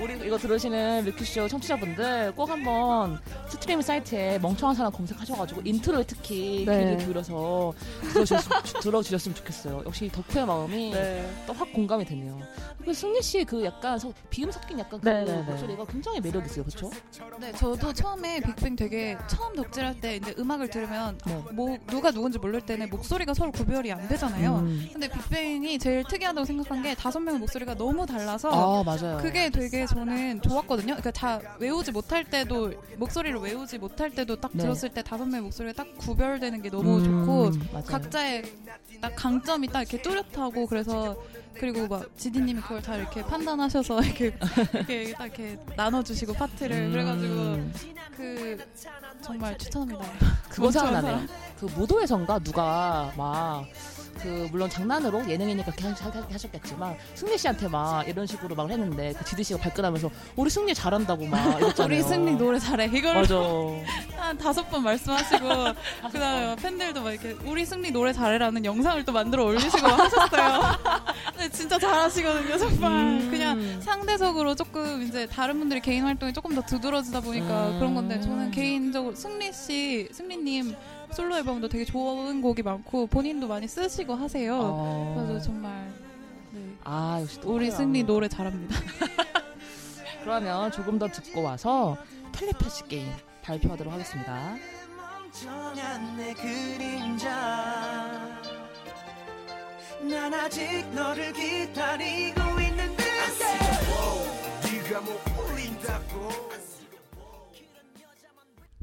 우리 0.00 0.14
이거 0.26 0.36
들으시는 0.36 1.04
뮤큐쇼 1.04 1.46
청취자분들 1.48 2.32
꼭 2.34 2.50
한번 2.50 3.18
스트리밍 3.48 3.80
사이트에 3.80 4.38
멍청한 4.40 4.74
사람 4.74 4.90
검색하셔가지고 4.92 5.62
intro에 5.64 6.02
특히 6.04 6.64
네. 6.66 6.78
귀를 6.78 6.98
기울여서 6.98 7.72
들어주셨으면, 8.12 8.62
들어주셨으면 8.82 9.34
좋겠어요. 9.36 9.82
역시 9.86 10.08
덕후의 10.10 10.46
마음이 10.46 10.90
네. 10.90 11.30
또 11.46 11.57
확 11.57 11.72
공감이 11.72 12.04
되네요. 12.04 12.40
그 12.84 12.92
승리 12.92 13.22
씨 13.22 13.44
그 13.44 13.64
약간 13.64 13.98
서- 13.98 14.12
비음 14.30 14.50
섞인 14.50 14.78
약간 14.78 15.00
그 15.00 15.08
네, 15.08 15.24
네, 15.24 15.36
네. 15.36 15.42
목소리가 15.42 15.84
굉장히 15.86 16.20
매력 16.20 16.44
있어요, 16.46 16.64
그렇죠? 16.64 16.90
네, 17.38 17.52
저도 17.52 17.92
처음에 17.92 18.40
빅뱅 18.40 18.74
되게 18.76 19.16
처음 19.28 19.54
덕질할 19.54 20.00
때 20.00 20.16
이제 20.16 20.34
음악을 20.38 20.68
들으면 20.70 21.18
네. 21.26 21.42
뭐 21.52 21.76
누가 21.88 22.10
누군지 22.10 22.38
모를 22.38 22.60
때는 22.60 22.88
목소리가 22.90 23.32
서로 23.34 23.52
구별이 23.52 23.92
안 23.92 24.06
되잖아요. 24.08 24.56
음. 24.56 24.88
근데 24.92 25.08
빅뱅이 25.08 25.78
제일 25.78 26.04
특이하다고 26.04 26.44
생각한 26.44 26.82
게 26.82 26.94
다섯 26.94 27.20
명의 27.20 27.38
목소리가 27.40 27.74
너무 27.74 28.04
달라서 28.06 28.50
아 28.50 28.82
맞아요. 28.82 29.18
그게 29.18 29.50
되게 29.50 29.83
저는 29.86 30.42
좋았거든요. 30.42 30.96
그러니까 30.96 31.10
다 31.10 31.40
외우지 31.58 31.92
못할 31.92 32.24
때도 32.24 32.72
목소리를 32.96 33.38
외우지 33.38 33.78
못할 33.78 34.10
때도 34.10 34.36
딱 34.36 34.50
네. 34.54 34.62
들었을 34.62 34.90
때 34.90 35.02
다섯 35.02 35.24
명의 35.24 35.42
목소리가 35.42 35.84
딱 35.84 35.96
구별되는 35.98 36.62
게 36.62 36.70
너무 36.70 36.98
음, 36.98 37.04
좋고 37.04 37.50
맞아요. 37.72 37.84
각자의 37.84 38.44
딱 39.00 39.14
강점이 39.16 39.68
딱 39.68 39.82
이렇게 39.82 40.00
뚜렷하고 40.00 40.66
그래서 40.66 41.16
그리고 41.54 41.86
막 41.86 42.08
지디님이 42.16 42.60
그걸 42.60 42.82
다 42.82 42.96
이렇게 42.96 43.22
판단하셔서 43.22 44.02
이렇게 44.04 44.36
이렇게 44.72 45.12
딱 45.12 45.26
이렇게 45.26 45.58
나눠주시고 45.76 46.32
파트를 46.34 46.76
음. 46.76 46.90
그래가지고 46.92 47.94
그 48.16 48.58
정말 49.22 49.56
추천합니다. 49.58 50.04
그거 50.48 50.62
멍청한 50.64 50.94
생각나네요. 50.94 51.28
그 51.58 51.64
무도에선가 51.66 52.38
누가 52.40 53.12
막 53.16 53.64
그 54.20 54.48
물론 54.50 54.68
장난으로 54.70 55.28
예능이니까 55.28 55.72
그렇게 55.72 56.02
하- 56.02 56.24
하셨겠지만 56.32 56.96
승리 57.14 57.36
씨한테 57.38 57.68
막 57.68 58.06
이런 58.08 58.26
식으로 58.26 58.54
막 58.54 58.70
했는데 58.70 59.12
그 59.18 59.24
지드 59.24 59.42
씨가 59.42 59.60
발끈하면서 59.60 60.10
우리 60.36 60.50
승리 60.50 60.74
잘한다고 60.74 61.26
막 61.26 61.38
이랬잖아요. 61.60 61.86
우리 61.86 62.02
승리 62.02 62.32
노래 62.36 62.58
잘해 62.58 62.90
이걸 62.92 63.14
맞아. 63.14 63.34
한 64.16 64.38
다섯 64.38 64.68
번 64.70 64.82
말씀하시고 64.84 65.46
그다음에 66.12 66.56
팬들도 66.56 67.02
막 67.02 67.10
이렇게 67.12 67.36
우리 67.44 67.64
승리 67.66 67.90
노래 67.90 68.12
잘해라는 68.12 68.64
영상을 68.64 69.04
또 69.04 69.12
만들어 69.12 69.44
올리시고 69.44 69.82
막 69.82 69.98
하셨어요. 70.00 70.62
근데 71.32 71.48
진짜 71.50 71.78
잘하시거든요 71.78 72.56
정말 72.58 72.90
음. 72.92 73.28
그냥 73.30 73.80
상대적으로 73.80 74.54
조금 74.54 75.02
이제 75.02 75.26
다른 75.26 75.58
분들이 75.58 75.80
개인 75.80 76.04
활동이 76.04 76.32
조금 76.32 76.54
더 76.54 76.62
두드러지다 76.62 77.20
보니까 77.20 77.68
음. 77.68 77.78
그런 77.78 77.94
건데 77.94 78.20
저는 78.20 78.50
개인적으로 78.50 79.14
승리 79.14 79.52
씨 79.52 80.08
승리님 80.12 80.74
솔로 81.14 81.36
앨범도 81.36 81.68
되게 81.68 81.84
좋은 81.84 82.42
곡이 82.42 82.62
많고 82.62 83.06
본인도 83.06 83.46
많이 83.48 83.68
쓰시고 83.68 84.14
하세요. 84.14 84.58
어. 84.60 85.24
그래서 85.26 85.46
정말 85.46 85.92
네. 86.52 86.60
아 86.82 87.18
역시 87.22 87.40
또 87.40 87.54
우리. 87.54 87.70
승리 87.70 88.02
노래 88.02 88.28
잘합니다. 88.28 88.74
그러면 90.22 90.72
조금 90.72 90.98
더 90.98 91.06
듣고 91.08 91.42
와서 91.42 91.96
텔레파시 92.32 92.88
게임 92.88 93.06
발표하도록 93.42 93.92
하겠습니다. 93.92 94.56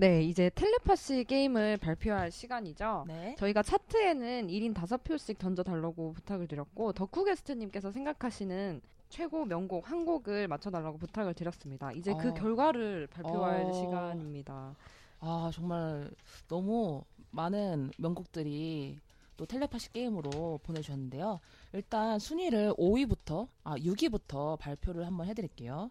네, 0.02 0.24
이제 0.24 0.50
텔레파시 0.56 1.26
게임을 1.26 1.78
발표할 1.78 2.32
시간이죠. 2.32 3.06
네. 3.08 3.36
저희가 3.38 3.62
차트에는 3.62 4.48
1인 4.48 4.74
5표씩 4.74 5.38
던져달라고 5.38 6.14
부탁을 6.14 6.48
드렸고 6.48 6.94
덕후 6.94 7.24
게스트님께서 7.24 7.92
생각하시는 7.92 8.82
최고 9.10 9.46
명곡 9.46 9.92
한 9.92 10.04
곡을 10.04 10.48
맞춰달라고 10.48 10.98
부탁을 10.98 11.36
드렸습니다. 11.36 11.92
이제 11.92 12.16
그 12.20 12.30
어. 12.30 12.34
결과를 12.34 13.06
발표할 13.12 13.66
어. 13.66 13.74
시간입니다. 13.74 14.76
아 15.20 15.52
정말 15.54 16.10
너무 16.48 17.04
많은 17.30 17.92
명곡들이 18.00 18.98
또 19.38 19.46
텔레파시 19.46 19.92
게임으로 19.92 20.62
보내주셨는데요. 20.64 21.40
일단 21.74 22.20
순위를 22.20 22.74
5위부터 22.74 23.48
아 23.64 23.76
6위부터 23.76 24.58
발표를 24.60 25.06
한번 25.06 25.28
해드릴게요. 25.28 25.90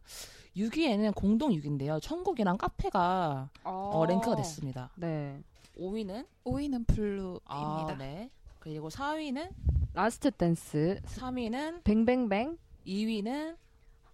6위에는 0.56 1.14
공동 1.14 1.50
6위인데요. 1.52 2.00
천국이랑 2.02 2.58
카페가 2.58 3.50
어, 3.64 4.06
랭크가 4.06 4.36
됐습니다. 4.36 4.90
네. 4.96 5.42
5위는 5.78 6.26
5위는 6.44 6.86
블루입니다. 6.86 7.40
아, 7.46 7.96
네. 7.98 8.30
그리고 8.58 8.90
4위는 8.90 9.50
Last 9.94 10.30
Dance, 10.30 11.00
3위는 11.06 11.82
뱅뱅뱅, 11.82 12.58
2위는 12.86 13.56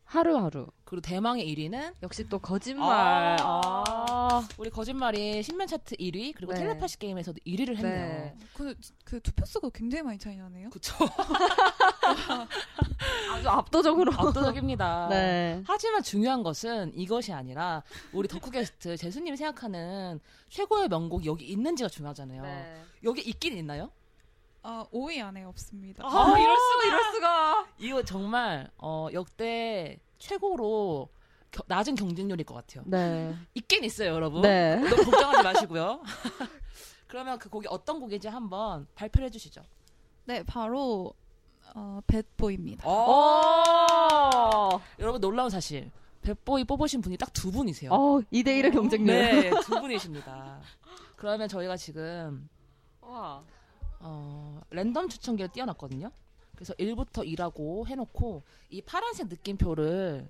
하루하루. 0.07 0.69
그리고 0.85 1.03
대망의 1.03 1.53
1위는 1.53 1.95
역시 2.03 2.27
또 2.29 2.39
거짓말. 2.39 3.37
아. 3.41 3.85
아. 3.89 4.49
우리 4.57 4.71
거짓말이 4.71 5.43
신변차트 5.43 5.97
1위 5.97 6.33
그리고 6.35 6.53
네. 6.53 6.61
텔레파시 6.61 7.01
게임에서도 7.01 7.39
1위를 7.45 7.77
했네요. 7.77 7.83
네. 7.83 8.37
그, 8.55 8.75
그 9.05 9.21
투표 9.21 9.45
수가 9.45 9.69
굉장히 9.75 10.05
많이 10.05 10.17
차이 10.19 10.37
나네요. 10.37 10.71
그쵸. 10.71 10.95
아주 13.35 13.49
압도적으로. 13.49 14.13
압도적입니다. 14.13 15.09
네. 15.11 15.61
하지만 15.67 16.05
중요한 16.05 16.45
것은 16.45 16.93
이것이 16.95 17.33
아니라 17.33 17.83
우리 18.13 18.29
덕후 18.29 18.53
게스트 18.53 18.97
재수님이 18.97 19.37
생각하는 19.37 20.21
최고의 20.51 20.87
명곡이 20.89 21.29
여기 21.29 21.47
있는지가 21.47 21.89
중요하잖아요. 21.89 22.43
네. 22.43 22.81
여기 23.03 23.23
있긴 23.23 23.57
있나요? 23.57 23.91
아, 24.69 24.85
5위 24.93 25.23
안에 25.23 25.45
없습니다. 25.45 26.05
아, 26.05 26.39
이럴 26.39 26.57
수가, 26.57 26.85
이럴 26.87 27.13
수가. 27.13 27.67
이거 27.79 28.03
정말 28.03 28.69
어, 28.79 29.07
역대 29.13 29.97
최고로 30.19 31.09
겨- 31.53 31.63
낮은 31.69 31.95
경쟁률일 31.95 32.45
것 32.45 32.55
같아요. 32.55 32.83
네. 32.87 33.33
있긴 33.55 33.85
있어요, 33.85 34.11
여러분. 34.15 34.43
네. 34.43 34.75
너무 34.75 35.05
걱정하지 35.05 35.43
마시고요. 35.45 36.03
그러면 37.07 37.39
그 37.39 37.49
곡이 37.49 37.69
어떤 37.71 38.01
곡인지 38.01 38.27
한번 38.27 38.89
발표를 38.97 39.27
해주시죠. 39.27 39.63
네, 40.25 40.43
바로 40.43 41.15
어, 41.77 42.01
배보입니다. 42.09 42.83
어. 42.89 44.81
여러분 44.99 45.21
놀라운 45.21 45.49
사실. 45.51 45.93
백보이 46.23 46.65
뽑으신 46.65 47.03
분이 47.03 47.17
딱 47.19 47.33
두 47.33 47.53
분이세요. 47.53 47.93
어, 47.93 48.21
2대1의 48.33 48.73
경쟁률. 48.73 49.15
네, 49.15 49.51
두 49.63 49.79
분이십니다. 49.81 50.59
그러면 51.15 51.47
저희가 51.49 51.77
지금 51.77 52.49
와. 53.01 53.45
어, 54.07 54.61
랜덤 54.71 55.09
추천기를 55.09 55.51
띄워놨거든요. 55.51 56.11
그래서 56.55 56.73
1부터 56.75 57.27
2라고 57.37 57.87
해놓고 57.87 58.43
이 58.71 58.81
파란색 58.81 59.29
느낌표를 59.29 60.29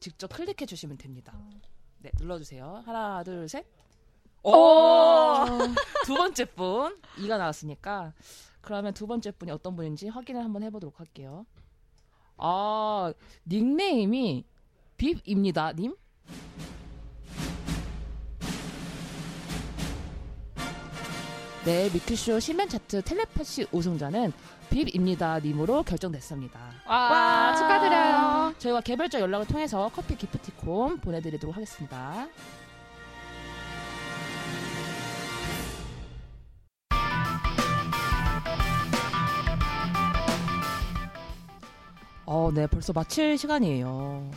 직접 0.00 0.28
클릭해 0.28 0.64
주시면 0.66 0.96
됩니다. 0.96 1.34
네, 1.98 2.10
눌러주세요. 2.18 2.82
하나, 2.86 3.22
둘, 3.24 3.48
셋. 3.48 3.66
오! 4.42 4.52
두 6.04 6.14
번째 6.14 6.44
분 6.44 7.00
2가 7.16 7.38
나왔으니까 7.38 8.12
그러면 8.60 8.92
두 8.94 9.06
번째 9.06 9.30
분이 9.32 9.50
어떤 9.50 9.74
분인지 9.74 10.08
확인을 10.08 10.44
한번 10.44 10.62
해보도록 10.62 11.00
할게요. 11.00 11.46
아 12.36 13.12
닉네임이 13.46 14.44
빕입니다, 14.98 15.74
님. 15.76 15.96
네, 21.64 21.88
미큐쇼 21.90 22.40
시면 22.40 22.68
차트 22.68 23.00
텔레파시 23.02 23.68
우승자는 23.72 24.34
빕입니다, 24.68 25.42
님으로 25.42 25.82
결정됐습니다. 25.82 26.60
와, 26.86 27.54
축하드려요. 27.56 28.54
저희가 28.58 28.82
개별적 28.82 29.18
연락을 29.22 29.46
통해서 29.46 29.90
커피 29.94 30.14
기프티콘 30.14 30.98
보내드리도록 30.98 31.56
하겠습니다. 31.56 32.28
어, 42.26 42.50
네, 42.52 42.66
벌써 42.66 42.92
마칠 42.92 43.38
시간이에요. 43.38 44.30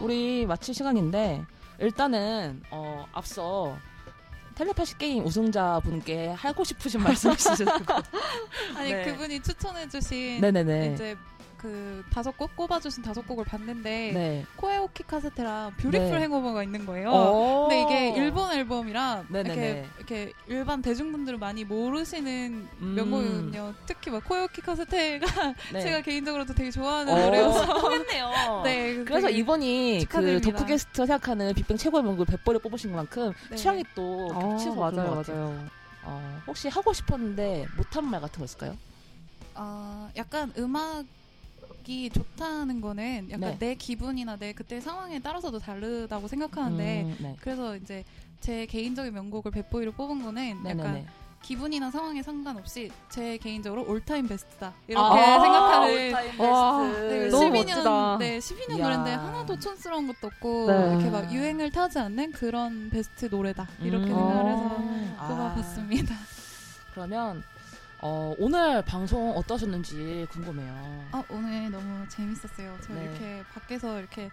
우리 0.00 0.44
마칠 0.44 0.74
시간인데, 0.74 1.44
일단은, 1.78 2.62
어, 2.72 3.06
앞서 3.12 3.76
텔레파시 4.58 4.98
게임 4.98 5.24
우승자 5.24 5.80
분께 5.84 6.30
하고 6.30 6.64
싶으신 6.64 7.00
말씀 7.00 7.30
있으실까요? 7.30 8.02
아니, 8.76 8.92
네. 8.92 9.04
그분이 9.04 9.40
추천해주신 9.40 10.40
네네네. 10.40 10.94
이제 10.94 11.16
그 11.58 12.04
다섯 12.12 12.36
곡 12.36 12.54
꼽아주신 12.56 13.02
다섯 13.02 13.26
곡을 13.26 13.44
봤는데 13.44 14.12
네. 14.14 14.46
코에오키 14.56 15.02
카세테랑 15.02 15.72
뷰티풀 15.76 16.10
네. 16.10 16.20
Hangover가 16.20 16.62
있는 16.62 16.86
거예요. 16.86 17.10
어. 17.10 17.68
근데 17.68 17.82
이게 17.82 18.16
일본 18.16 18.52
앨범이라 18.52 19.24
네네네. 19.28 19.54
이렇게, 19.54 19.88
이렇게 19.98 20.32
일반 20.46 20.80
대중분들은 20.80 21.38
많이 21.40 21.64
모르시는 21.64 22.68
음. 22.80 22.94
명곡이거든요. 22.94 23.74
특히 23.86 24.10
막 24.10 24.24
코에오키 24.24 24.62
카세테가 24.62 25.26
네. 25.74 25.80
제가 25.80 26.00
개인적으로도 26.02 26.54
되게 26.54 26.70
좋아하는 26.70 27.12
어, 27.12 27.20
노래여서 27.26 27.66
통했네요. 27.80 28.62
네, 28.64 29.04
그래서 29.04 29.26
되게 29.26 29.38
이번이 29.40 30.06
그. 30.08 30.40
덕후 30.40 30.64
게스트가 30.64 31.06
생각하는 31.06 31.52
빅뱅 31.54 31.76
최고의 31.76 32.04
명곡 32.04 32.26
100번을 32.28 32.62
뽑으신 32.62 32.92
만큼 32.92 33.32
네. 33.50 33.56
취향이 33.56 33.84
또 33.94 34.28
어, 34.32 34.38
겹치서 34.38 34.74
그런 34.74 34.94
맞아요, 34.94 35.10
것 35.10 35.16
같아요. 35.16 35.36
맞아요. 35.46 35.68
어, 36.04 36.42
혹시 36.46 36.68
하고 36.68 36.92
싶었는데 36.92 37.66
못한 37.76 38.08
말 38.08 38.20
같은 38.20 38.38
거 38.38 38.44
있을까요? 38.44 38.76
아, 39.54 40.08
약간 40.16 40.52
음악 40.56 41.04
이 41.86 42.10
좋다는 42.10 42.80
거는 42.80 43.28
약간 43.30 43.50
네. 43.52 43.58
내 43.58 43.74
기분이나 43.74 44.36
내 44.36 44.52
그때 44.52 44.80
상황에 44.80 45.18
따라서도 45.20 45.58
다르다고 45.58 46.28
생각하는데 46.28 47.02
음, 47.02 47.16
네. 47.20 47.36
그래서 47.40 47.76
이제 47.76 48.04
제 48.40 48.66
개인적인 48.66 49.12
명곡을 49.14 49.50
Bad 49.50 49.66
Boy로 49.66 49.92
뽑은 49.92 50.22
거는 50.22 50.58
약간 50.66 50.76
네네네. 50.76 51.06
기분이나 51.42 51.90
상황에 51.90 52.22
상관없이 52.22 52.90
제 53.08 53.38
개인적으로 53.38 53.88
all-time 53.88 54.26
베스트다 54.28 54.72
이렇게 54.88 55.20
아, 55.20 55.40
생각하는 55.40 56.08
all-time 56.08 56.40
와, 56.40 56.82
베스트. 56.82 57.00
네, 57.08 57.28
너무 57.28 57.44
12년 57.46 57.52
멋지다. 57.52 58.18
네 58.18 58.38
12년 58.38 58.78
이야. 58.78 58.84
노래인데 58.84 59.10
하나도 59.12 59.58
촌스러운 59.58 60.06
것도 60.08 60.26
없고 60.26 60.66
네. 60.70 60.90
이렇게 60.90 61.10
막 61.10 61.32
유행을 61.32 61.70
타지 61.70 61.98
않는 62.00 62.32
그런 62.32 62.90
베스트 62.90 63.26
노래다 63.26 63.66
이렇게 63.80 64.04
음. 64.10 64.16
생각을 64.16 64.50
해서 64.52 64.76
아, 65.18 65.28
뽑아봤습니다. 65.28 66.14
그러면 66.92 67.42
어, 68.00 68.34
오늘 68.38 68.82
방송 68.82 69.36
어떠셨는지 69.36 70.26
궁금해요. 70.30 71.08
아 71.12 71.22
오늘 71.30 71.70
너무 71.70 72.08
재밌었어요. 72.08 72.76
저 72.86 72.92
네. 72.94 73.04
이렇게 73.04 73.42
밖에서 73.52 73.98
이렇게, 73.98 74.30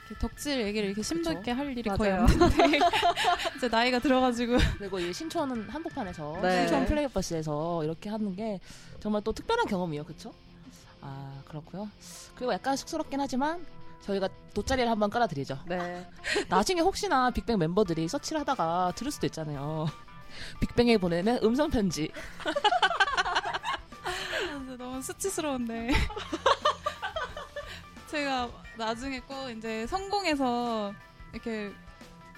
이렇게 0.00 0.20
덕질 0.20 0.60
얘기를 0.66 0.88
이렇게 0.88 1.02
심도? 1.02 1.32
있게 1.32 1.50
할 1.50 1.70
일이 1.76 1.82
맞아요. 1.88 1.96
거의 1.98 2.12
없는데 2.12 2.78
이제 3.56 3.68
나이가 3.68 3.98
들어가지고 3.98 4.58
그리고 4.78 4.98
이 4.98 5.12
신촌 5.14 5.66
한복판에서 5.68 6.40
네. 6.42 6.66
신촌 6.66 6.84
플레이버스에서 6.86 7.84
이렇게 7.84 8.10
하는 8.10 8.36
게 8.36 8.60
정말 9.00 9.22
또 9.22 9.32
특별한 9.32 9.66
경험이에요, 9.66 10.04
그렇죠? 10.04 10.34
아 11.00 11.40
그렇고요. 11.46 11.88
그리고 12.34 12.52
약간 12.52 12.76
쑥스럽긴 12.76 13.20
하지만 13.20 13.64
저희가 14.02 14.28
돗자리를 14.52 14.90
한번 14.90 15.08
깔아드리죠. 15.08 15.58
네. 15.66 16.06
나중에 16.50 16.82
혹시나 16.82 17.30
빅뱅 17.30 17.58
멤버들이 17.58 18.08
서치를 18.08 18.42
하다가 18.42 18.92
들을 18.94 19.10
수도 19.10 19.26
있잖아요. 19.26 19.86
빅뱅에 20.60 20.98
보내는 20.98 21.38
음성 21.42 21.70
편지. 21.70 22.10
너무 24.64 25.02
수치스러운데 25.02 25.90
제가 28.08 28.48
나중에 28.76 29.20
꼭 29.20 29.50
이제 29.50 29.86
성공해서 29.86 30.92
이렇게 31.32 31.72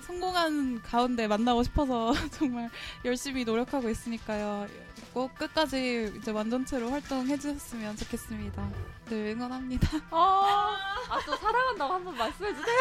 성공한 0.00 0.80
가운데 0.82 1.26
만나고 1.28 1.62
싶어서 1.62 2.12
정말 2.32 2.70
열심히 3.04 3.44
노력하고 3.44 3.88
있으니까요. 3.90 4.66
꼭 5.12 5.34
끝까지 5.34 6.14
이제 6.16 6.30
완전체로 6.30 6.90
활동해 6.90 7.38
주셨으면 7.38 7.96
좋겠습니다. 7.96 8.70
늘 9.06 9.34
응원합니다. 9.36 9.88
아, 10.10 11.18
또 11.26 11.36
사랑한다고 11.36 11.94
한번 11.94 12.16
말씀해 12.16 12.54
주세요. 12.54 12.76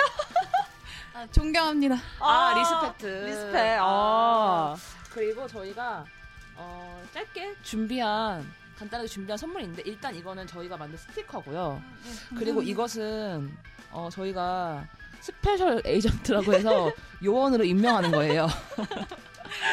아, 1.14 1.28
존경합니다. 1.32 1.96
아, 2.20 2.30
아, 2.30 2.60
respect. 2.60 3.06
respect. 3.26 3.78
아. 3.82 4.76
그리고 5.12 5.48
저희가 5.48 6.06
어, 6.56 7.04
짧게 7.14 7.56
준비한 7.64 8.50
간단하게 8.78 9.08
준비한 9.08 9.38
선물이 9.38 9.64
있는데 9.64 9.84
일단 9.86 10.16
이거는 10.16 10.46
저희가 10.48 10.78
만든 10.78 10.98
스티커고요. 10.98 11.82
음, 11.84 11.96
음. 12.32 12.38
그리고 12.38 12.60
음. 12.60 12.68
이것은 12.68 13.52
어, 13.92 14.10
저희가 14.12 14.88
special 15.20 15.82
agent라고 15.84 16.54
해서 16.54 16.92
요원으로 17.24 17.64
임명하는 17.64 18.12
거예요. 18.12 18.48
귀여워, 18.76 18.86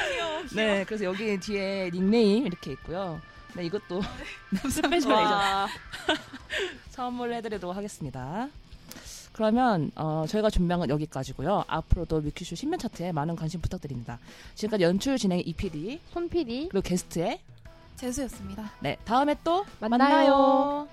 네, 0.04 0.12
귀여워. 0.12 0.42
네, 0.54 0.84
그래서 0.84 1.04
여기 1.04 1.38
뒤에 1.38 1.90
닉네임 1.92 2.46
이렇게 2.46 2.72
있고요. 2.72 3.20
네, 3.54 3.66
이것도 3.66 4.00
special 4.70 5.12
agent 5.12 5.72
선물해드리도록 6.90 7.76
하겠습니다. 7.76 8.48
그러면 9.32 9.90
어, 9.96 10.24
저희가 10.28 10.48
준비한 10.48 10.78
건 10.78 10.88
여기까지고요. 10.88 11.64
앞으로도 11.66 12.18
위키쇼 12.18 12.54
신면 12.54 12.78
차트에 12.78 13.10
많은 13.12 13.34
관심 13.36 13.60
부탁드립니다. 13.60 14.18
지금까지 14.54 14.84
연출 14.84 15.18
진행의 15.18 15.46
이PD, 15.48 16.00
손PD, 16.12 16.68
그리고 16.70 16.82
게스트의 16.82 17.40
재수였습니다. 17.96 18.70
네, 18.80 18.96
다음에 19.04 19.36
또 19.44 19.64
만나요. 19.80 19.98
만나요. 19.98 20.88